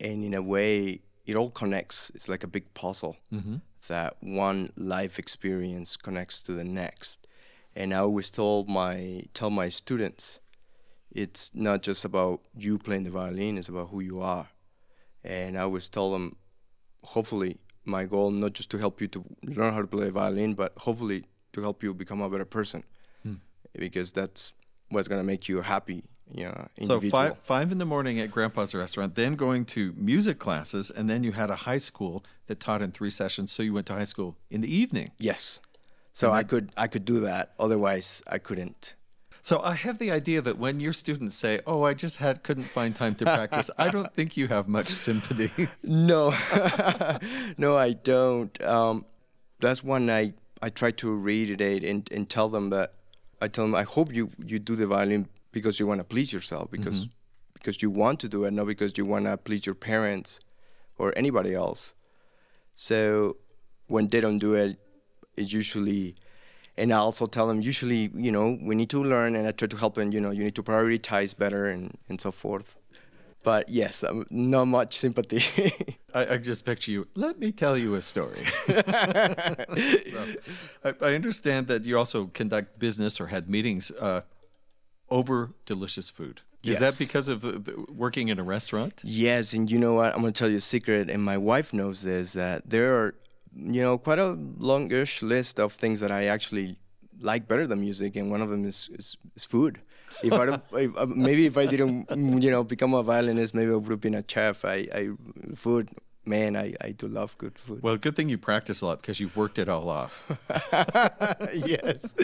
and 0.00 0.24
in 0.24 0.34
a 0.34 0.42
way 0.42 1.00
it 1.26 1.36
all 1.36 1.50
connects 1.50 2.10
it's 2.14 2.28
like 2.28 2.42
a 2.42 2.48
big 2.48 2.72
puzzle 2.74 3.16
mm-hmm. 3.32 3.56
that 3.88 4.16
one 4.20 4.72
life 4.76 5.18
experience 5.18 5.96
connects 5.96 6.42
to 6.42 6.52
the 6.52 6.64
next 6.64 7.26
and 7.76 7.94
i 7.94 7.98
always 7.98 8.30
tell 8.30 8.64
my 8.64 9.22
tell 9.34 9.50
my 9.50 9.68
students 9.68 10.40
it's 11.12 11.50
not 11.54 11.82
just 11.82 12.04
about 12.04 12.40
you 12.56 12.78
playing 12.78 13.04
the 13.04 13.10
violin 13.10 13.58
it's 13.58 13.68
about 13.68 13.90
who 13.90 14.00
you 14.00 14.20
are 14.20 14.48
and 15.22 15.58
i 15.58 15.62
always 15.62 15.88
tell 15.88 16.10
them 16.12 16.36
hopefully 17.04 17.58
my 17.84 18.04
goal 18.04 18.30
not 18.30 18.52
just 18.52 18.70
to 18.70 18.78
help 18.78 19.00
you 19.00 19.08
to 19.08 19.24
learn 19.44 19.74
how 19.74 19.80
to 19.80 19.86
play 19.86 20.08
violin 20.08 20.54
but 20.54 20.72
hopefully 20.78 21.24
to 21.52 21.60
help 21.60 21.82
you 21.82 21.94
become 21.94 22.20
a 22.20 22.28
better 22.28 22.44
person 22.44 22.84
mm. 23.26 23.38
because 23.78 24.12
that's 24.12 24.52
what's 24.88 25.08
going 25.08 25.20
to 25.20 25.26
make 25.26 25.48
you 25.48 25.60
happy 25.62 26.04
know, 26.32 26.68
so 26.82 27.00
five 27.00 27.38
five 27.38 27.72
in 27.72 27.78
the 27.78 27.84
morning 27.84 28.20
at 28.20 28.30
Grandpa's 28.30 28.74
restaurant, 28.74 29.14
then 29.14 29.34
going 29.34 29.64
to 29.66 29.92
music 29.96 30.38
classes, 30.38 30.90
and 30.90 31.08
then 31.08 31.24
you 31.24 31.32
had 31.32 31.50
a 31.50 31.56
high 31.56 31.78
school 31.78 32.24
that 32.46 32.60
taught 32.60 32.82
in 32.82 32.92
three 32.92 33.10
sessions. 33.10 33.50
So 33.50 33.62
you 33.62 33.72
went 33.72 33.86
to 33.86 33.94
high 33.94 34.04
school 34.04 34.36
in 34.50 34.60
the 34.60 34.72
evening. 34.72 35.10
Yes, 35.18 35.60
so 36.12 36.28
then, 36.28 36.36
I 36.36 36.42
could 36.42 36.72
I 36.76 36.86
could 36.86 37.04
do 37.04 37.20
that. 37.20 37.54
Otherwise, 37.58 38.22
I 38.26 38.38
couldn't. 38.38 38.94
So 39.42 39.60
I 39.62 39.74
have 39.74 39.98
the 39.98 40.10
idea 40.10 40.42
that 40.42 40.58
when 40.58 40.80
your 40.80 40.92
students 40.92 41.34
say, 41.34 41.60
"Oh, 41.66 41.82
I 41.82 41.94
just 41.94 42.16
had 42.16 42.42
couldn't 42.42 42.64
find 42.64 42.94
time 42.94 43.14
to 43.16 43.24
practice," 43.24 43.70
I 43.78 43.88
don't 43.88 44.12
think 44.14 44.36
you 44.36 44.48
have 44.48 44.68
much 44.68 44.88
sympathy. 45.06 45.68
no, 45.82 46.30
no, 47.58 47.76
I 47.76 47.92
don't. 47.92 48.62
Um, 48.62 49.06
that's 49.58 49.82
one 49.82 50.08
I 50.10 50.34
I 50.62 50.70
try 50.70 50.90
to 50.92 51.14
reiterate 51.14 51.84
and, 51.84 52.08
and 52.12 52.28
tell 52.28 52.48
them 52.48 52.70
that 52.70 52.94
I 53.40 53.48
tell 53.48 53.64
them 53.64 53.74
I 53.74 53.84
hope 53.84 54.12
you 54.14 54.30
you 54.44 54.58
do 54.58 54.76
the 54.76 54.86
violin 54.86 55.28
because 55.52 55.80
you 55.80 55.86
want 55.86 56.00
to 56.00 56.04
please 56.04 56.32
yourself 56.32 56.70
because 56.70 57.06
mm-hmm. 57.06 57.12
because 57.54 57.82
you 57.82 57.90
want 57.90 58.20
to 58.20 58.28
do 58.28 58.44
it 58.44 58.52
not 58.52 58.66
because 58.66 58.96
you 58.98 59.04
want 59.04 59.24
to 59.24 59.36
please 59.36 59.66
your 59.66 59.74
parents 59.74 60.40
or 60.98 61.12
anybody 61.16 61.54
else 61.54 61.94
so 62.74 63.36
when 63.86 64.08
they 64.08 64.20
don't 64.20 64.38
do 64.38 64.54
it 64.54 64.78
it's 65.36 65.52
usually 65.52 66.14
and 66.76 66.92
I 66.92 66.96
also 66.96 67.26
tell 67.26 67.48
them 67.48 67.60
usually 67.60 68.10
you 68.14 68.30
know 68.30 68.58
we 68.62 68.74
need 68.74 68.90
to 68.90 69.02
learn 69.02 69.34
and 69.36 69.46
I 69.46 69.52
try 69.52 69.68
to 69.68 69.76
help 69.76 69.94
them 69.94 70.12
you 70.12 70.20
know 70.20 70.30
you 70.30 70.44
need 70.44 70.54
to 70.56 70.62
prioritize 70.62 71.36
better 71.36 71.66
and 71.66 71.96
and 72.08 72.20
so 72.20 72.30
forth 72.30 72.76
but 73.42 73.68
yes, 73.68 74.04
um, 74.04 74.26
not 74.30 74.66
much 74.66 74.98
sympathy. 74.98 75.96
I, 76.14 76.34
I, 76.34 76.36
just 76.38 76.64
picture 76.64 76.90
you. 76.90 77.06
Let 77.14 77.38
me 77.38 77.52
tell 77.52 77.78
you 77.78 77.94
a 77.94 78.02
story. 78.02 78.44
so, 78.66 80.26
I, 80.84 80.94
I, 81.00 81.14
understand 81.14 81.68
that 81.68 81.84
you 81.84 81.96
also 81.96 82.26
conduct 82.26 82.78
business 82.78 83.20
or 83.20 83.28
had 83.28 83.48
meetings 83.48 83.90
uh, 83.92 84.22
over 85.08 85.52
delicious 85.66 86.10
food. 86.10 86.42
Is 86.62 86.70
yes. 86.70 86.78
that 86.80 86.98
because 86.98 87.28
of 87.28 87.40
the, 87.40 87.52
the, 87.52 87.86
working 87.88 88.28
in 88.28 88.38
a 88.38 88.42
restaurant? 88.42 89.00
Yes, 89.02 89.54
and 89.54 89.70
you 89.70 89.78
know 89.78 89.94
what? 89.94 90.12
I'm 90.14 90.20
going 90.20 90.32
to 90.32 90.38
tell 90.38 90.50
you 90.50 90.58
a 90.58 90.60
secret, 90.60 91.08
and 91.08 91.22
my 91.22 91.38
wife 91.38 91.72
knows 91.72 92.02
this 92.02 92.34
that 92.34 92.68
there 92.68 92.94
are, 92.96 93.14
you 93.54 93.80
know, 93.80 93.96
quite 93.96 94.18
a 94.18 94.36
longish 94.58 95.22
list 95.22 95.58
of 95.58 95.72
things 95.72 96.00
that 96.00 96.10
I 96.10 96.26
actually 96.26 96.76
like 97.18 97.48
better 97.48 97.66
than 97.66 97.80
music, 97.80 98.16
and 98.16 98.30
one 98.30 98.42
of 98.42 98.50
them 98.50 98.66
is 98.66 98.90
is, 98.92 99.16
is 99.34 99.44
food. 99.46 99.80
If 100.22 100.32
I 100.32 100.60
if, 100.78 100.96
uh, 100.96 101.06
maybe 101.06 101.46
if 101.46 101.56
I 101.56 101.66
didn't, 101.66 102.42
you 102.42 102.50
know, 102.50 102.64
become 102.64 102.94
a 102.94 103.02
violinist, 103.02 103.54
maybe 103.54 103.72
I 103.72 103.74
would 103.74 103.90
have 103.90 104.00
been 104.00 104.14
a 104.14 104.24
chef. 104.26 104.64
I, 104.64 104.88
I 104.94 105.10
food 105.54 105.90
man, 106.24 106.56
I, 106.56 106.74
I 106.80 106.92
do 106.92 107.08
love 107.08 107.36
good 107.38 107.58
food. 107.58 107.82
Well, 107.82 107.96
good 107.96 108.14
thing 108.16 108.28
you 108.28 108.38
practice 108.38 108.80
a 108.80 108.86
lot 108.86 109.00
because 109.00 109.20
you've 109.20 109.36
worked 109.36 109.58
it 109.58 109.68
all 109.68 109.88
off. 109.88 110.30
yes. 111.54 112.14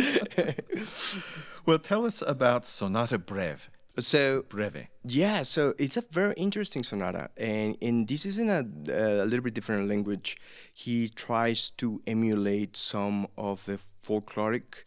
well, 1.66 1.79
tell 1.79 2.07
us 2.07 2.22
about 2.22 2.66
Sonata 2.66 3.18
Breve. 3.18 3.70
So 3.99 4.42
breve. 4.42 4.88
Yeah, 5.05 5.42
so 5.42 5.72
it's 5.79 5.96
a 5.96 6.03
very 6.03 6.35
interesting 6.37 6.85
sonata, 6.85 7.31
and 7.38 7.79
and 7.81 8.07
this 8.07 8.27
is 8.27 8.38
in 8.38 8.51
a, 8.51 8.61
a 8.92 9.25
little 9.25 9.40
bit 9.40 9.55
different 9.55 9.88
language. 9.88 10.37
He 10.75 11.09
tries 11.09 11.70
to 11.79 12.03
emulate 12.07 12.77
some 12.77 13.27
of 13.38 13.64
the 13.64 13.79
folkloric 14.07 14.85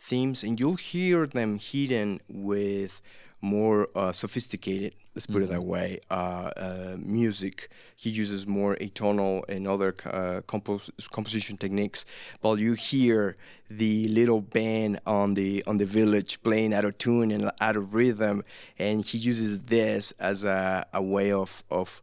themes, 0.00 0.42
and 0.42 0.58
you'll 0.58 0.76
hear 0.76 1.26
them 1.26 1.58
hidden 1.58 2.20
with 2.28 3.02
more 3.40 3.88
uh, 3.94 4.12
sophisticated, 4.12 4.94
let's 5.14 5.26
put 5.26 5.42
mm-hmm. 5.42 5.44
it 5.44 5.60
that 5.60 5.64
way, 5.64 6.00
uh, 6.10 6.50
uh, 6.56 6.96
music. 6.98 7.70
He 7.96 8.10
uses 8.10 8.46
more 8.46 8.76
atonal 8.76 9.48
and 9.48 9.66
other 9.66 9.94
uh, 10.04 10.42
compos- 10.46 10.90
composition 11.10 11.56
techniques. 11.56 12.04
While 12.40 12.58
you 12.58 12.74
hear 12.74 13.36
the 13.70 14.08
little 14.08 14.40
band 14.40 15.00
on 15.06 15.34
the 15.34 15.64
on 15.66 15.78
the 15.78 15.86
village 15.86 16.42
playing 16.42 16.74
out 16.74 16.84
of 16.84 16.98
tune 16.98 17.30
and 17.30 17.50
out 17.60 17.76
of 17.76 17.94
rhythm, 17.94 18.42
and 18.78 19.04
he 19.04 19.16
uses 19.16 19.60
this 19.60 20.12
as 20.18 20.44
a, 20.44 20.86
a 20.92 21.02
way 21.02 21.32
of 21.32 21.64
of 21.70 22.02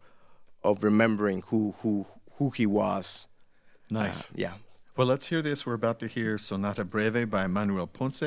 of 0.63 0.83
remembering 0.83 1.43
who 1.47 1.75
who 1.81 2.07
who 2.37 2.49
he 2.49 2.65
was. 2.65 3.27
Nice. 3.89 4.23
Uh, 4.23 4.33
yeah. 4.35 4.53
Well, 4.97 5.05
let's 5.05 5.27
hear 5.27 5.43
this. 5.43 5.63
We're 5.63 5.75
about 5.75 5.99
to 5.99 6.07
hear 6.07 6.39
Sonata 6.39 6.83
Breve 6.83 7.29
by 7.29 7.45
Manuel 7.45 7.85
Ponce. 7.85 8.23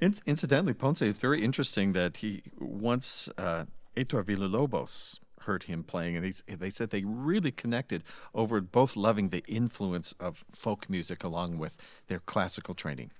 In- 0.00 0.14
incidentally, 0.24 0.72
Ponce 0.72 1.02
is 1.02 1.18
very 1.18 1.42
interesting 1.42 1.94
that 1.94 2.18
he 2.18 2.44
once, 2.60 3.28
uh, 3.36 3.64
Heitor 3.96 4.22
Villalobos 4.22 5.18
heard 5.40 5.64
him 5.64 5.82
playing, 5.82 6.16
and 6.16 6.32
they 6.60 6.70
said 6.70 6.90
they 6.90 7.02
really 7.02 7.50
connected 7.50 8.04
over 8.36 8.60
both 8.60 8.94
loving 8.94 9.30
the 9.30 9.42
influence 9.48 10.14
of 10.20 10.44
folk 10.48 10.88
music 10.88 11.24
along 11.24 11.58
with 11.58 11.76
their 12.06 12.20
classical 12.20 12.74
training. 12.74 13.10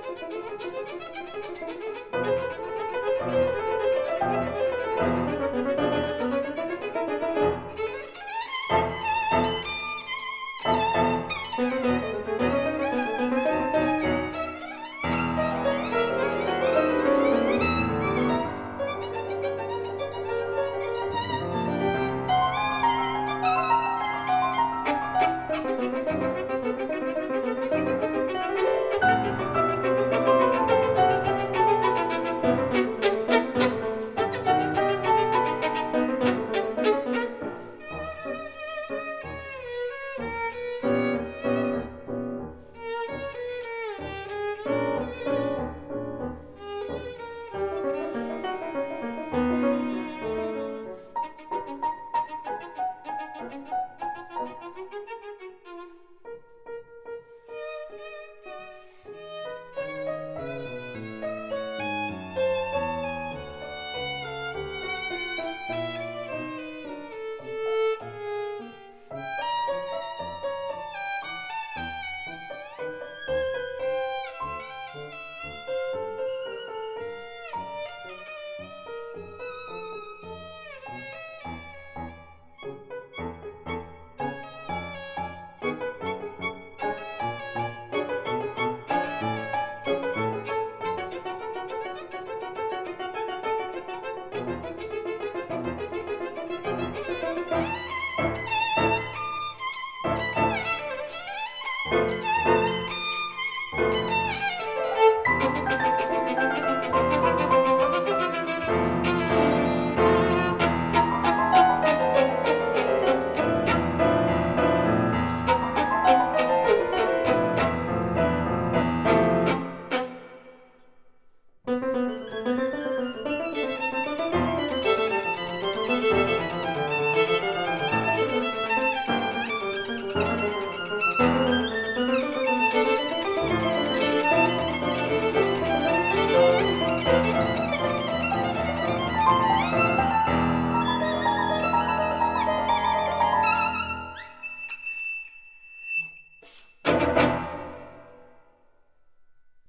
Thank 0.00 0.22
you. 7.36 7.57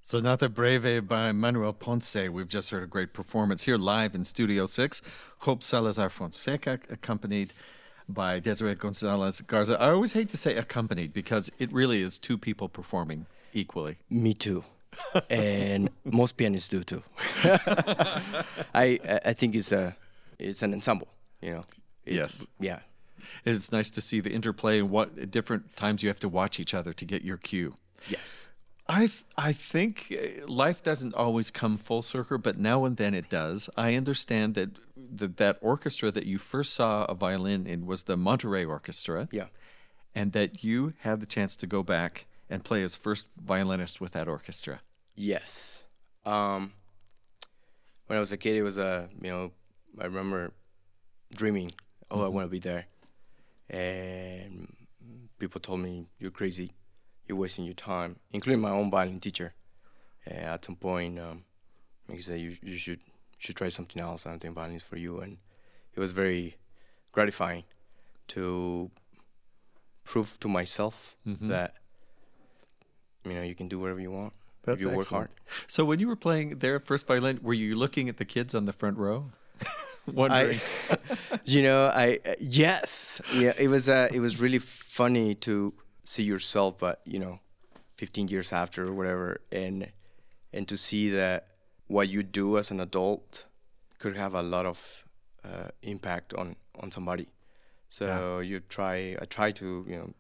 Sonata 0.10 0.50
Breve 0.50 1.08
by 1.08 1.32
Manuel 1.32 1.72
Ponce. 1.72 2.16
We've 2.16 2.48
just 2.48 2.72
heard 2.72 2.82
a 2.82 2.88
great 2.88 3.14
performance 3.14 3.66
here 3.66 3.78
live 3.78 4.16
in 4.16 4.24
Studio 4.24 4.66
6. 4.66 5.04
Job 5.46 5.62
Salazar 5.62 6.10
Fonseca, 6.10 6.80
accompanied 6.90 7.54
by 8.08 8.40
Desiree 8.40 8.74
Gonzalez 8.74 9.40
Garza. 9.42 9.80
I 9.80 9.92
always 9.92 10.14
hate 10.14 10.30
to 10.30 10.38
say 10.38 10.56
accompanied 10.56 11.14
because 11.14 11.52
it 11.60 11.72
really 11.72 12.02
is 12.02 12.18
two 12.18 12.40
people 12.40 12.68
performing 12.70 13.28
equally. 13.54 13.98
Me 14.10 14.34
too. 14.34 14.64
and 15.30 15.92
most 16.04 16.38
pianists 16.38 16.70
do 16.70 16.82
too. 16.82 17.04
I 18.74 19.00
I 19.24 19.34
think 19.34 19.54
it's 19.54 19.72
a 19.72 19.96
it's 20.40 20.64
an 20.64 20.74
ensemble, 20.74 21.10
you 21.40 21.52
know. 21.52 21.64
It, 22.04 22.16
Yes. 22.16 22.48
Yeah. 22.60 22.80
It's 23.46 23.72
nice 23.72 23.92
to 23.92 24.02
see 24.02 24.22
the 24.22 24.32
interplay 24.32 24.80
and 24.80 24.90
what 24.90 25.30
different 25.30 25.76
times 25.76 26.02
you 26.02 26.10
have 26.10 26.20
to 26.22 26.30
watch 26.30 26.60
each 26.60 26.74
other 26.74 26.94
to 26.94 27.06
get 27.06 27.22
your 27.22 27.38
cue. 27.38 27.76
Yes. 28.08 28.50
I 28.92 29.10
I 29.38 29.54
think 29.54 30.12
uh, 30.12 30.48
life 30.48 30.82
doesn't 30.84 31.14
always 31.14 31.52
come 31.52 31.78
full 31.78 32.02
circle, 32.02 32.38
but 32.40 32.58
now 32.58 32.86
and 32.86 32.98
then 32.98 33.14
it 33.14 33.30
does. 33.30 33.70
I 33.78 33.94
understand 33.96 34.56
that 34.56 34.70
that, 35.20 35.38
that 35.38 35.58
orchestra 35.62 36.10
that 36.12 36.26
you 36.26 36.38
first 36.40 36.74
saw 36.74 37.06
a 37.06 37.14
violin 37.14 37.68
in 37.68 37.86
was 37.86 38.04
the 38.04 38.18
Monterrey 38.18 38.68
Orchestra, 38.68 39.28
Yeah. 39.32 39.48
and 40.16 40.32
that 40.34 40.64
you 40.64 40.94
had 41.00 41.20
the 41.22 41.28
chance 41.28 41.56
to 41.58 41.68
go 41.68 41.84
back 41.84 42.26
and 42.50 42.64
play 42.64 42.82
as 42.84 42.96
first 42.96 43.28
violinist 43.38 44.02
with 44.02 44.12
that 44.14 44.28
orchestra. 44.28 44.82
Yes. 45.16 45.84
Um, 46.26 46.74
when 48.08 48.18
I 48.18 48.20
was 48.20 48.32
a 48.32 48.38
kid, 48.38 48.56
it 48.56 48.64
was 48.64 48.78
a 48.80 49.08
you 49.22 49.30
know 49.30 49.52
I 50.02 50.06
remember 50.06 50.52
dreaming, 51.36 51.72
oh, 52.10 52.26
I 52.26 52.28
want 52.28 52.46
to 52.48 52.52
be 52.52 52.60
there, 52.60 52.86
and 53.70 54.76
people 55.38 55.62
told 55.62 55.80
me 55.82 56.08
you're 56.20 56.32
crazy, 56.32 56.72
you're 57.30 57.38
wasting 57.38 57.64
your 57.64 57.76
time, 57.76 58.18
including 58.32 58.60
my 58.60 58.72
own 58.72 58.90
violin 58.90 59.20
teacher. 59.20 59.54
Uh, 60.30 60.34
at 60.34 60.66
some 60.66 60.76
point, 60.76 61.20
um, 61.20 61.44
he 62.12 62.22
said 62.22 62.40
you 62.42 62.58
you 62.62 62.78
should 62.78 63.00
should 63.38 63.56
try 63.56 63.70
something 63.70 64.02
else. 64.02 64.26
I 64.26 64.32
don't 64.32 64.40
think 64.42 64.56
violin 64.56 64.76
is 64.76 64.84
for 64.84 64.98
you, 64.98 65.20
and 65.20 65.38
it 65.96 66.00
was 66.00 66.12
very 66.12 66.58
gratifying 67.12 67.64
to 68.30 68.92
prove 70.04 70.40
to 70.40 70.48
myself 70.48 71.16
that 71.50 71.76
you 73.24 73.34
know 73.34 73.44
you 73.44 73.56
can 73.56 73.68
do 73.68 73.80
whatever 73.80 74.00
you 74.00 74.12
want. 74.12 74.34
if 74.68 74.82
you 74.82 74.90
work 74.90 75.08
hard. 75.08 75.30
So 75.68 75.86
when 75.86 76.00
you 76.00 76.08
were 76.08 76.16
playing 76.16 76.60
there 76.60 76.76
at 76.76 76.86
first 76.86 77.08
violin, 77.08 77.40
were 77.42 77.54
you 77.54 77.76
looking 77.76 78.10
at 78.10 78.18
the 78.18 78.26
kids 78.26 78.54
on 78.56 78.66
the 78.66 78.74
front 78.74 78.98
row, 78.98 79.26
wondering? 80.08 80.60
I, 80.90 80.98
you 81.46 81.62
know, 81.64 81.88
I 81.94 82.20
uh, 82.26 82.34
yes, 82.40 83.22
yeah. 83.34 83.54
It 83.58 83.68
was 83.68 83.88
uh, 83.88 84.10
it 84.12 84.20
was 84.20 84.40
really 84.40 84.60
funny 84.60 85.36
to 85.36 85.74
see 86.10 86.24
yourself, 86.24 86.80
but 86.80 87.02
you 87.06 87.20
know, 87.20 87.40
15 87.98 88.30
years 88.30 88.52
after 88.52 88.88
or 88.88 88.94
whatever, 88.94 89.42
and 89.52 89.92
and 90.52 90.68
to 90.68 90.76
see 90.76 91.10
that 91.12 91.48
what 91.88 92.10
you 92.10 92.24
do 92.24 92.58
as 92.58 92.72
an 92.72 92.80
adult 92.80 93.46
could 94.00 94.16
have 94.16 94.34
a 94.34 94.42
lot 94.42 94.66
of 94.66 95.04
uh, 95.44 95.70
impact 95.84 96.34
on 96.34 96.56
on 96.80 96.92
somebody. 96.92 97.28
So 97.90 98.40
you 98.40 98.60
try, 98.60 99.18
I 99.22 99.26
try 99.26 99.52
to 99.54 99.86
you 99.88 99.98
know, 99.98 100.14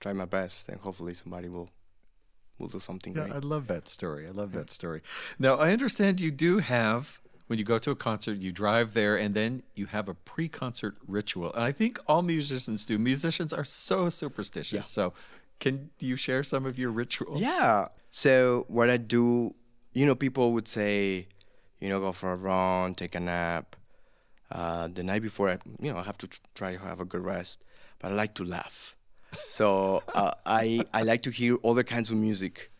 try 0.00 0.12
my 0.12 0.26
best, 0.26 0.68
and 0.68 0.80
hopefully 0.80 1.14
somebody 1.14 1.48
will 1.48 1.70
will 2.58 2.68
do 2.68 2.78
something 2.78 3.14
Yeah, 3.14 3.24
great. 3.24 3.34
I 3.34 3.38
love 3.38 3.66
that 3.66 3.88
story. 3.88 4.26
I 4.28 4.30
love 4.30 4.52
that 4.52 4.70
story. 4.70 5.00
Now, 5.38 5.54
I 5.56 5.72
understand 5.72 6.20
you 6.20 6.30
do 6.30 6.58
have, 6.58 7.20
when 7.50 7.58
you 7.58 7.64
go 7.64 7.78
to 7.78 7.90
a 7.90 7.96
concert, 7.96 8.38
you 8.38 8.52
drive 8.52 8.94
there 8.94 9.16
and 9.16 9.34
then 9.34 9.64
you 9.74 9.86
have 9.86 10.08
a 10.08 10.14
pre 10.14 10.48
concert 10.48 10.94
ritual. 11.08 11.52
And 11.54 11.64
I 11.64 11.72
think 11.72 11.98
all 12.06 12.22
musicians 12.22 12.86
do. 12.86 12.96
Musicians 12.96 13.52
are 13.52 13.64
so 13.64 14.08
superstitious. 14.08 14.72
Yeah. 14.72 14.80
So, 14.82 15.14
can 15.58 15.90
you 15.98 16.14
share 16.14 16.44
some 16.44 16.64
of 16.64 16.78
your 16.78 16.90
ritual? 16.90 17.38
Yeah. 17.38 17.88
So 18.12 18.66
what 18.68 18.88
I 18.88 18.98
do, 18.98 19.56
you 19.92 20.06
know, 20.06 20.14
people 20.14 20.52
would 20.52 20.68
say, 20.68 21.26
you 21.80 21.88
know, 21.88 21.98
go 21.98 22.12
for 22.12 22.30
a 22.30 22.36
run, 22.36 22.94
take 22.94 23.16
a 23.16 23.20
nap. 23.20 23.74
Uh, 24.52 24.86
the 24.86 25.02
night 25.02 25.22
before, 25.22 25.50
I, 25.50 25.58
you 25.80 25.92
know, 25.92 25.98
I 25.98 26.04
have 26.04 26.18
to 26.18 26.28
try 26.54 26.76
to 26.76 26.78
have 26.78 27.00
a 27.00 27.04
good 27.04 27.24
rest. 27.24 27.64
But 27.98 28.12
I 28.12 28.14
like 28.14 28.34
to 28.34 28.44
laugh. 28.44 28.94
So 29.48 30.04
uh, 30.14 30.34
I 30.46 30.84
I 30.94 31.02
like 31.02 31.22
to 31.22 31.30
hear 31.30 31.56
other 31.64 31.82
kinds 31.82 32.12
of 32.12 32.16
music. 32.16 32.70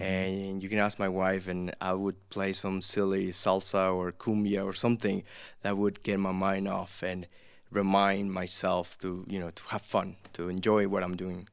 And 0.00 0.62
you 0.62 0.68
can 0.68 0.78
ask 0.78 0.98
my 0.98 1.08
wife, 1.08 1.48
and 1.48 1.74
I 1.80 1.94
would 1.94 2.28
play 2.30 2.52
some 2.52 2.82
silly 2.82 3.28
salsa 3.28 3.94
or 3.94 4.12
cumbia 4.12 4.64
or 4.64 4.72
something 4.72 5.24
that 5.62 5.76
would 5.76 6.02
get 6.02 6.18
my 6.18 6.32
mind 6.32 6.68
off 6.68 7.02
and 7.02 7.26
remind 7.70 8.32
myself 8.32 8.98
to, 8.98 9.24
you 9.28 9.38
know, 9.40 9.50
to 9.50 9.62
have 9.68 9.82
fun, 9.82 10.16
to 10.34 10.48
enjoy 10.48 10.88
what 10.88 11.02
I'm 11.02 11.16
doing. 11.16 11.48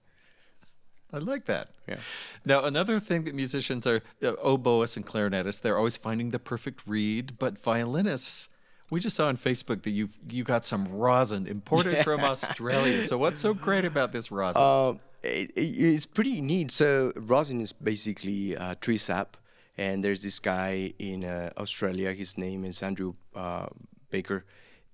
I 1.14 1.20
like 1.20 1.46
that. 1.46 1.70
Yeah. 1.88 1.98
Now, 2.46 2.66
another 2.66 3.00
thing 3.00 3.24
that 3.24 3.36
musicians 3.36 3.88
are, 3.88 4.02
uh, 4.22 4.34
oboists 4.44 4.98
and 4.98 5.06
clarinetists, 5.06 5.62
they're 5.62 5.78
always 5.78 5.98
finding 5.98 6.32
the 6.32 6.40
perfect 6.40 6.82
reed, 6.86 7.38
but 7.40 7.58
violinists, 7.58 8.50
we 8.90 9.00
just 9.00 9.16
saw 9.16 9.28
on 9.28 9.38
Facebook 9.38 9.84
that 9.84 9.92
you've 9.92 10.18
you 10.30 10.44
got 10.44 10.66
some 10.66 10.88
rosin 10.90 11.48
imported 11.48 12.04
from 12.04 12.20
Australia. 12.24 13.02
So 13.04 13.18
what's 13.18 13.40
so 13.40 13.54
great 13.54 13.86
about 13.86 14.12
this 14.12 14.32
rosin? 14.32 14.62
Um, 14.62 15.00
it, 15.26 15.52
it- 15.56 15.94
it's 15.96 16.06
pretty 16.06 16.42
neat. 16.42 16.72
So 16.72 17.12
rosin 17.16 17.62
is 17.62 17.74
basically 17.74 18.56
uh, 18.58 18.76
tree 18.80 18.98
sap, 18.98 19.38
and 19.78 20.04
there's 20.04 20.22
this 20.22 20.40
guy 20.40 20.94
in 21.00 21.24
uh, 21.26 21.52
Australia. 21.58 22.14
His 22.14 22.38
name 22.38 22.66
is 22.66 22.82
Andrew 22.84 23.14
uh, 23.36 23.68
Baker, 24.10 24.46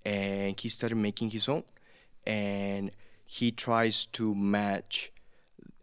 and 0.06 0.60
he 0.60 0.70
started 0.70 0.96
making 0.96 1.32
his 1.32 1.48
own, 1.50 1.64
and 2.26 2.92
he 3.26 3.52
tries 3.52 4.06
to 4.08 4.36
match 4.36 5.12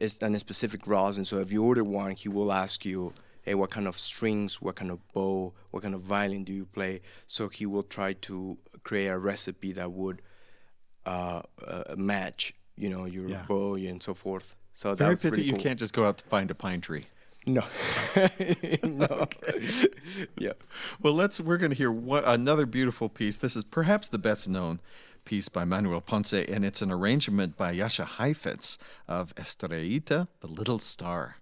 a 0.01 0.39
specific 0.39 0.87
rosin. 0.87 1.25
So 1.25 1.39
if 1.39 1.53
you 1.53 1.63
order 1.65 1.85
one, 1.85 2.13
he 2.13 2.29
will 2.29 2.53
ask 2.53 2.85
you, 2.85 3.13
hey, 3.43 3.55
what 3.55 3.71
kind 3.71 3.89
of 3.89 3.97
strings, 3.99 4.61
what 4.61 4.77
kind 4.77 4.91
of 4.91 4.99
bow, 5.13 5.53
what 5.71 5.83
kind 5.83 5.95
of 5.95 6.03
violin 6.03 6.45
do 6.45 6.53
you 6.53 6.67
play? 6.67 7.01
So 7.27 7.49
he 7.49 7.67
will 7.67 7.83
try 7.83 8.13
to 8.13 8.59
create 8.85 9.07
a 9.09 9.19
recipe 9.19 9.73
that 9.73 9.91
would 9.91 10.23
uh, 11.07 11.43
uh, 11.67 11.95
match, 11.97 12.55
you 12.79 12.89
know, 12.89 13.05
your 13.05 13.29
Yeah. 13.29 13.45
bow 13.49 13.75
and 13.75 14.03
so 14.03 14.15
forth. 14.15 14.57
So 14.73 14.95
Very 14.95 15.11
that's 15.11 15.23
pity 15.23 15.37
really 15.37 15.47
you 15.49 15.53
cool. 15.55 15.63
can't 15.63 15.79
just 15.79 15.93
go 15.93 16.07
out 16.07 16.19
to 16.19 16.25
find 16.27 16.51
a 16.51 16.55
pine 16.55 16.81
tree. 16.81 17.07
No, 17.47 17.65
no. 18.83 19.27
yeah. 20.39 20.53
Well, 21.01 21.15
let's. 21.15 21.41
We're 21.41 21.57
going 21.57 21.71
to 21.71 21.77
hear 21.77 21.91
what, 21.91 22.25
another 22.27 22.67
beautiful 22.67 23.09
piece. 23.09 23.39
This 23.39 23.57
is 23.57 23.65
perhaps 23.65 24.09
the 24.09 24.19
best 24.19 24.49
known 24.49 24.81
piece 25.25 25.49
by 25.49 25.65
Manuel 25.65 26.01
Ponce, 26.03 26.33
and 26.35 26.65
it's 26.65 26.83
an 26.83 26.91
arrangement 26.93 27.57
by 27.57 27.75
Jascha 27.75 28.05
Heifetz 28.05 28.79
of 29.07 29.35
Estrellita, 29.37 30.29
the 30.41 30.47
Little 30.47 30.79
Star. 30.79 31.37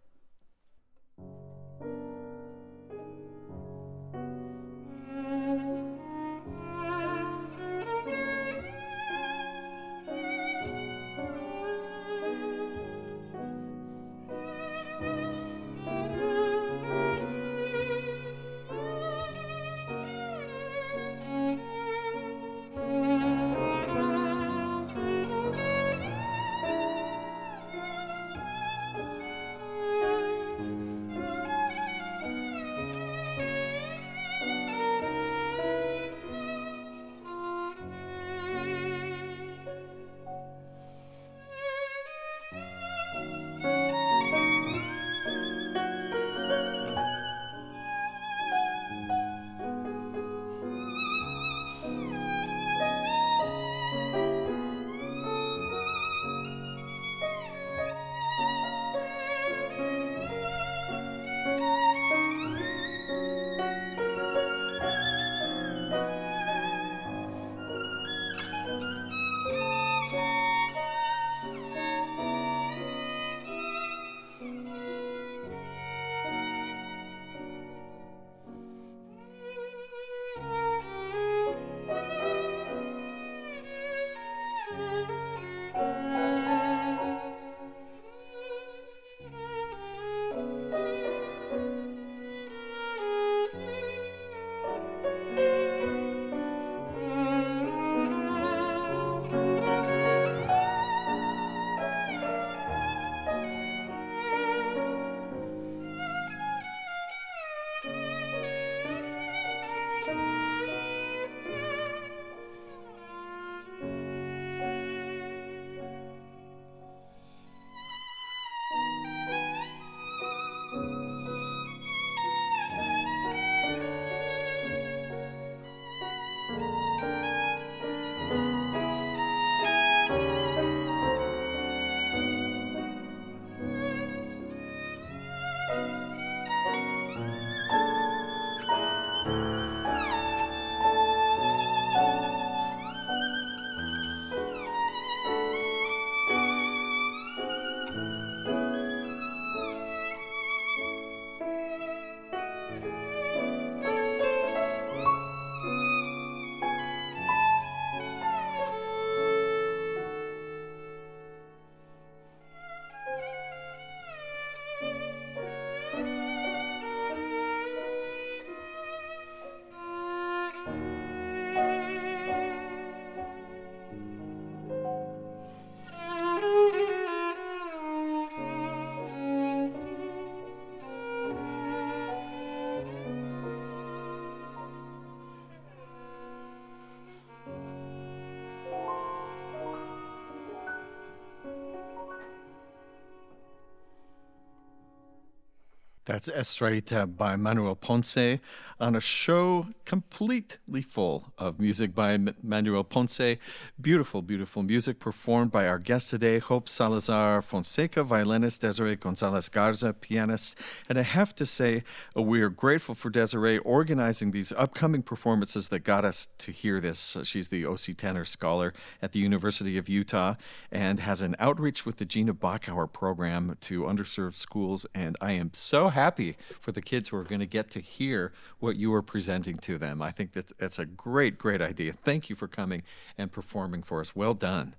That's 196.06 196.28
Estrellita 196.28 197.16
by 197.16 197.34
Manuel 197.34 197.74
Ponce 197.74 198.38
on 198.78 198.94
a 198.94 199.00
show 199.00 199.66
completely 199.84 200.80
full 200.80 201.32
of 201.36 201.58
music 201.58 201.96
by 201.96 202.16
Manuel 202.44 202.84
Ponce. 202.84 203.38
Beautiful, 203.80 204.22
beautiful 204.22 204.62
music 204.62 205.00
performed 205.00 205.50
by 205.50 205.66
our 205.66 205.80
guest 205.80 206.10
today, 206.10 206.38
Hope 206.38 206.68
Salazar 206.68 207.42
Fonseca, 207.42 208.04
violinist, 208.04 208.60
Desiree 208.60 208.94
Gonzalez 208.94 209.48
Garza, 209.48 209.92
pianist. 209.94 210.56
And 210.88 210.96
I 210.96 211.02
have 211.02 211.34
to 211.36 211.46
say, 211.46 211.82
uh, 212.16 212.22
we 212.22 212.40
are 212.40 212.50
grateful 212.50 212.94
for 212.94 213.10
Desiree 213.10 213.58
organizing 213.58 214.30
these 214.30 214.52
upcoming 214.52 215.02
performances 215.02 215.70
that 215.70 215.80
got 215.80 216.04
us 216.04 216.28
to 216.38 216.52
hear 216.52 216.80
this. 216.80 217.16
She's 217.24 217.48
the 217.48 217.66
OC 217.66 217.96
Tanner 217.96 218.24
Scholar 218.24 218.72
at 219.02 219.10
the 219.10 219.18
University 219.18 219.76
of 219.76 219.88
Utah 219.88 220.34
and 220.70 221.00
has 221.00 221.20
an 221.20 221.34
outreach 221.40 221.84
with 221.84 221.96
the 221.96 222.04
Gina 222.04 222.32
Bachauer 222.32 222.92
program 222.92 223.56
to 223.62 223.82
underserved 223.82 224.34
schools. 224.34 224.86
And 224.94 225.16
I 225.20 225.32
am 225.32 225.50
so 225.52 225.88
happy 225.96 226.36
for 226.60 226.72
the 226.72 226.82
kids 226.82 227.08
who 227.08 227.16
are 227.16 227.24
going 227.24 227.40
to 227.40 227.46
get 227.46 227.70
to 227.70 227.80
hear 227.80 228.32
what 228.60 228.76
you 228.76 228.92
are 228.92 229.00
presenting 229.00 229.56
to 229.56 229.78
them. 229.78 230.02
I 230.02 230.10
think 230.10 230.32
that 230.32 230.52
that's 230.58 230.78
a 230.78 230.84
great, 230.84 231.38
great 231.38 231.62
idea. 231.62 231.94
Thank 231.94 232.28
you 232.28 232.36
for 232.36 232.46
coming 232.46 232.82
and 233.16 233.32
performing 233.32 233.82
for 233.82 234.00
us. 234.00 234.14
Well 234.14 234.34
done. 234.34 234.74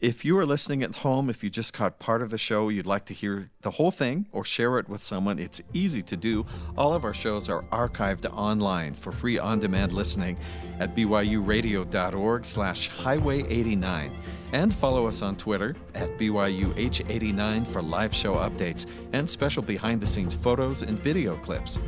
If 0.00 0.24
you 0.24 0.36
are 0.38 0.44
listening 0.44 0.82
at 0.82 0.96
home, 0.96 1.30
if 1.30 1.44
you 1.44 1.50
just 1.50 1.72
caught 1.72 2.00
part 2.00 2.20
of 2.20 2.30
the 2.30 2.38
show, 2.38 2.68
you'd 2.68 2.84
like 2.86 3.04
to 3.06 3.14
hear 3.14 3.50
the 3.62 3.70
whole 3.70 3.92
thing 3.92 4.26
or 4.32 4.44
share 4.44 4.78
it 4.78 4.88
with 4.88 5.02
someone, 5.02 5.38
it's 5.38 5.60
easy 5.72 6.02
to 6.02 6.16
do. 6.16 6.44
All 6.76 6.92
of 6.92 7.04
our 7.04 7.14
shows 7.14 7.48
are 7.48 7.62
archived 7.70 8.26
online 8.32 8.94
for 8.94 9.12
free 9.12 9.38
on-demand 9.38 9.92
listening 9.92 10.36
at 10.80 10.96
byuradio.org 10.96 12.44
slash 12.44 12.88
highway 12.88 13.44
89 13.48 14.12
and 14.52 14.72
follow 14.74 15.06
us 15.06 15.22
on 15.22 15.36
Twitter 15.36 15.74
at 15.94 16.16
BYUH89 16.18 17.66
for 17.66 17.82
live 17.82 18.14
show 18.14 18.34
updates 18.36 18.86
and 19.12 19.28
special 19.28 19.62
behind 19.62 20.00
the 20.00 20.06
scenes 20.06 20.34
photos 20.34 20.82
and 20.82 20.98
video 20.98 21.36
clips. 21.36 21.78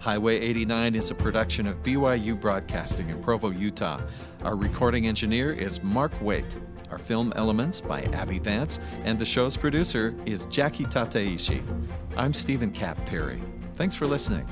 Highway 0.00 0.38
89 0.38 0.94
is 0.94 1.10
a 1.10 1.14
production 1.14 1.66
of 1.66 1.82
BYU 1.82 2.40
Broadcasting 2.40 3.10
in 3.10 3.20
Provo, 3.20 3.50
Utah. 3.50 4.00
Our 4.42 4.56
recording 4.56 5.06
engineer 5.06 5.52
is 5.52 5.82
Mark 5.82 6.12
Waite. 6.22 6.56
Our 6.90 6.98
film 6.98 7.32
elements 7.36 7.80
by 7.80 8.02
Abby 8.02 8.38
Vance, 8.38 8.78
and 9.04 9.18
the 9.18 9.26
show's 9.26 9.56
producer 9.56 10.14
is 10.24 10.46
Jackie 10.46 10.84
Tataishi. 10.84 11.62
I'm 12.16 12.32
Steven 12.32 12.70
Kapp 12.70 13.04
Perry. 13.06 13.42
Thanks 13.74 13.94
for 13.94 14.06
listening. 14.06 14.46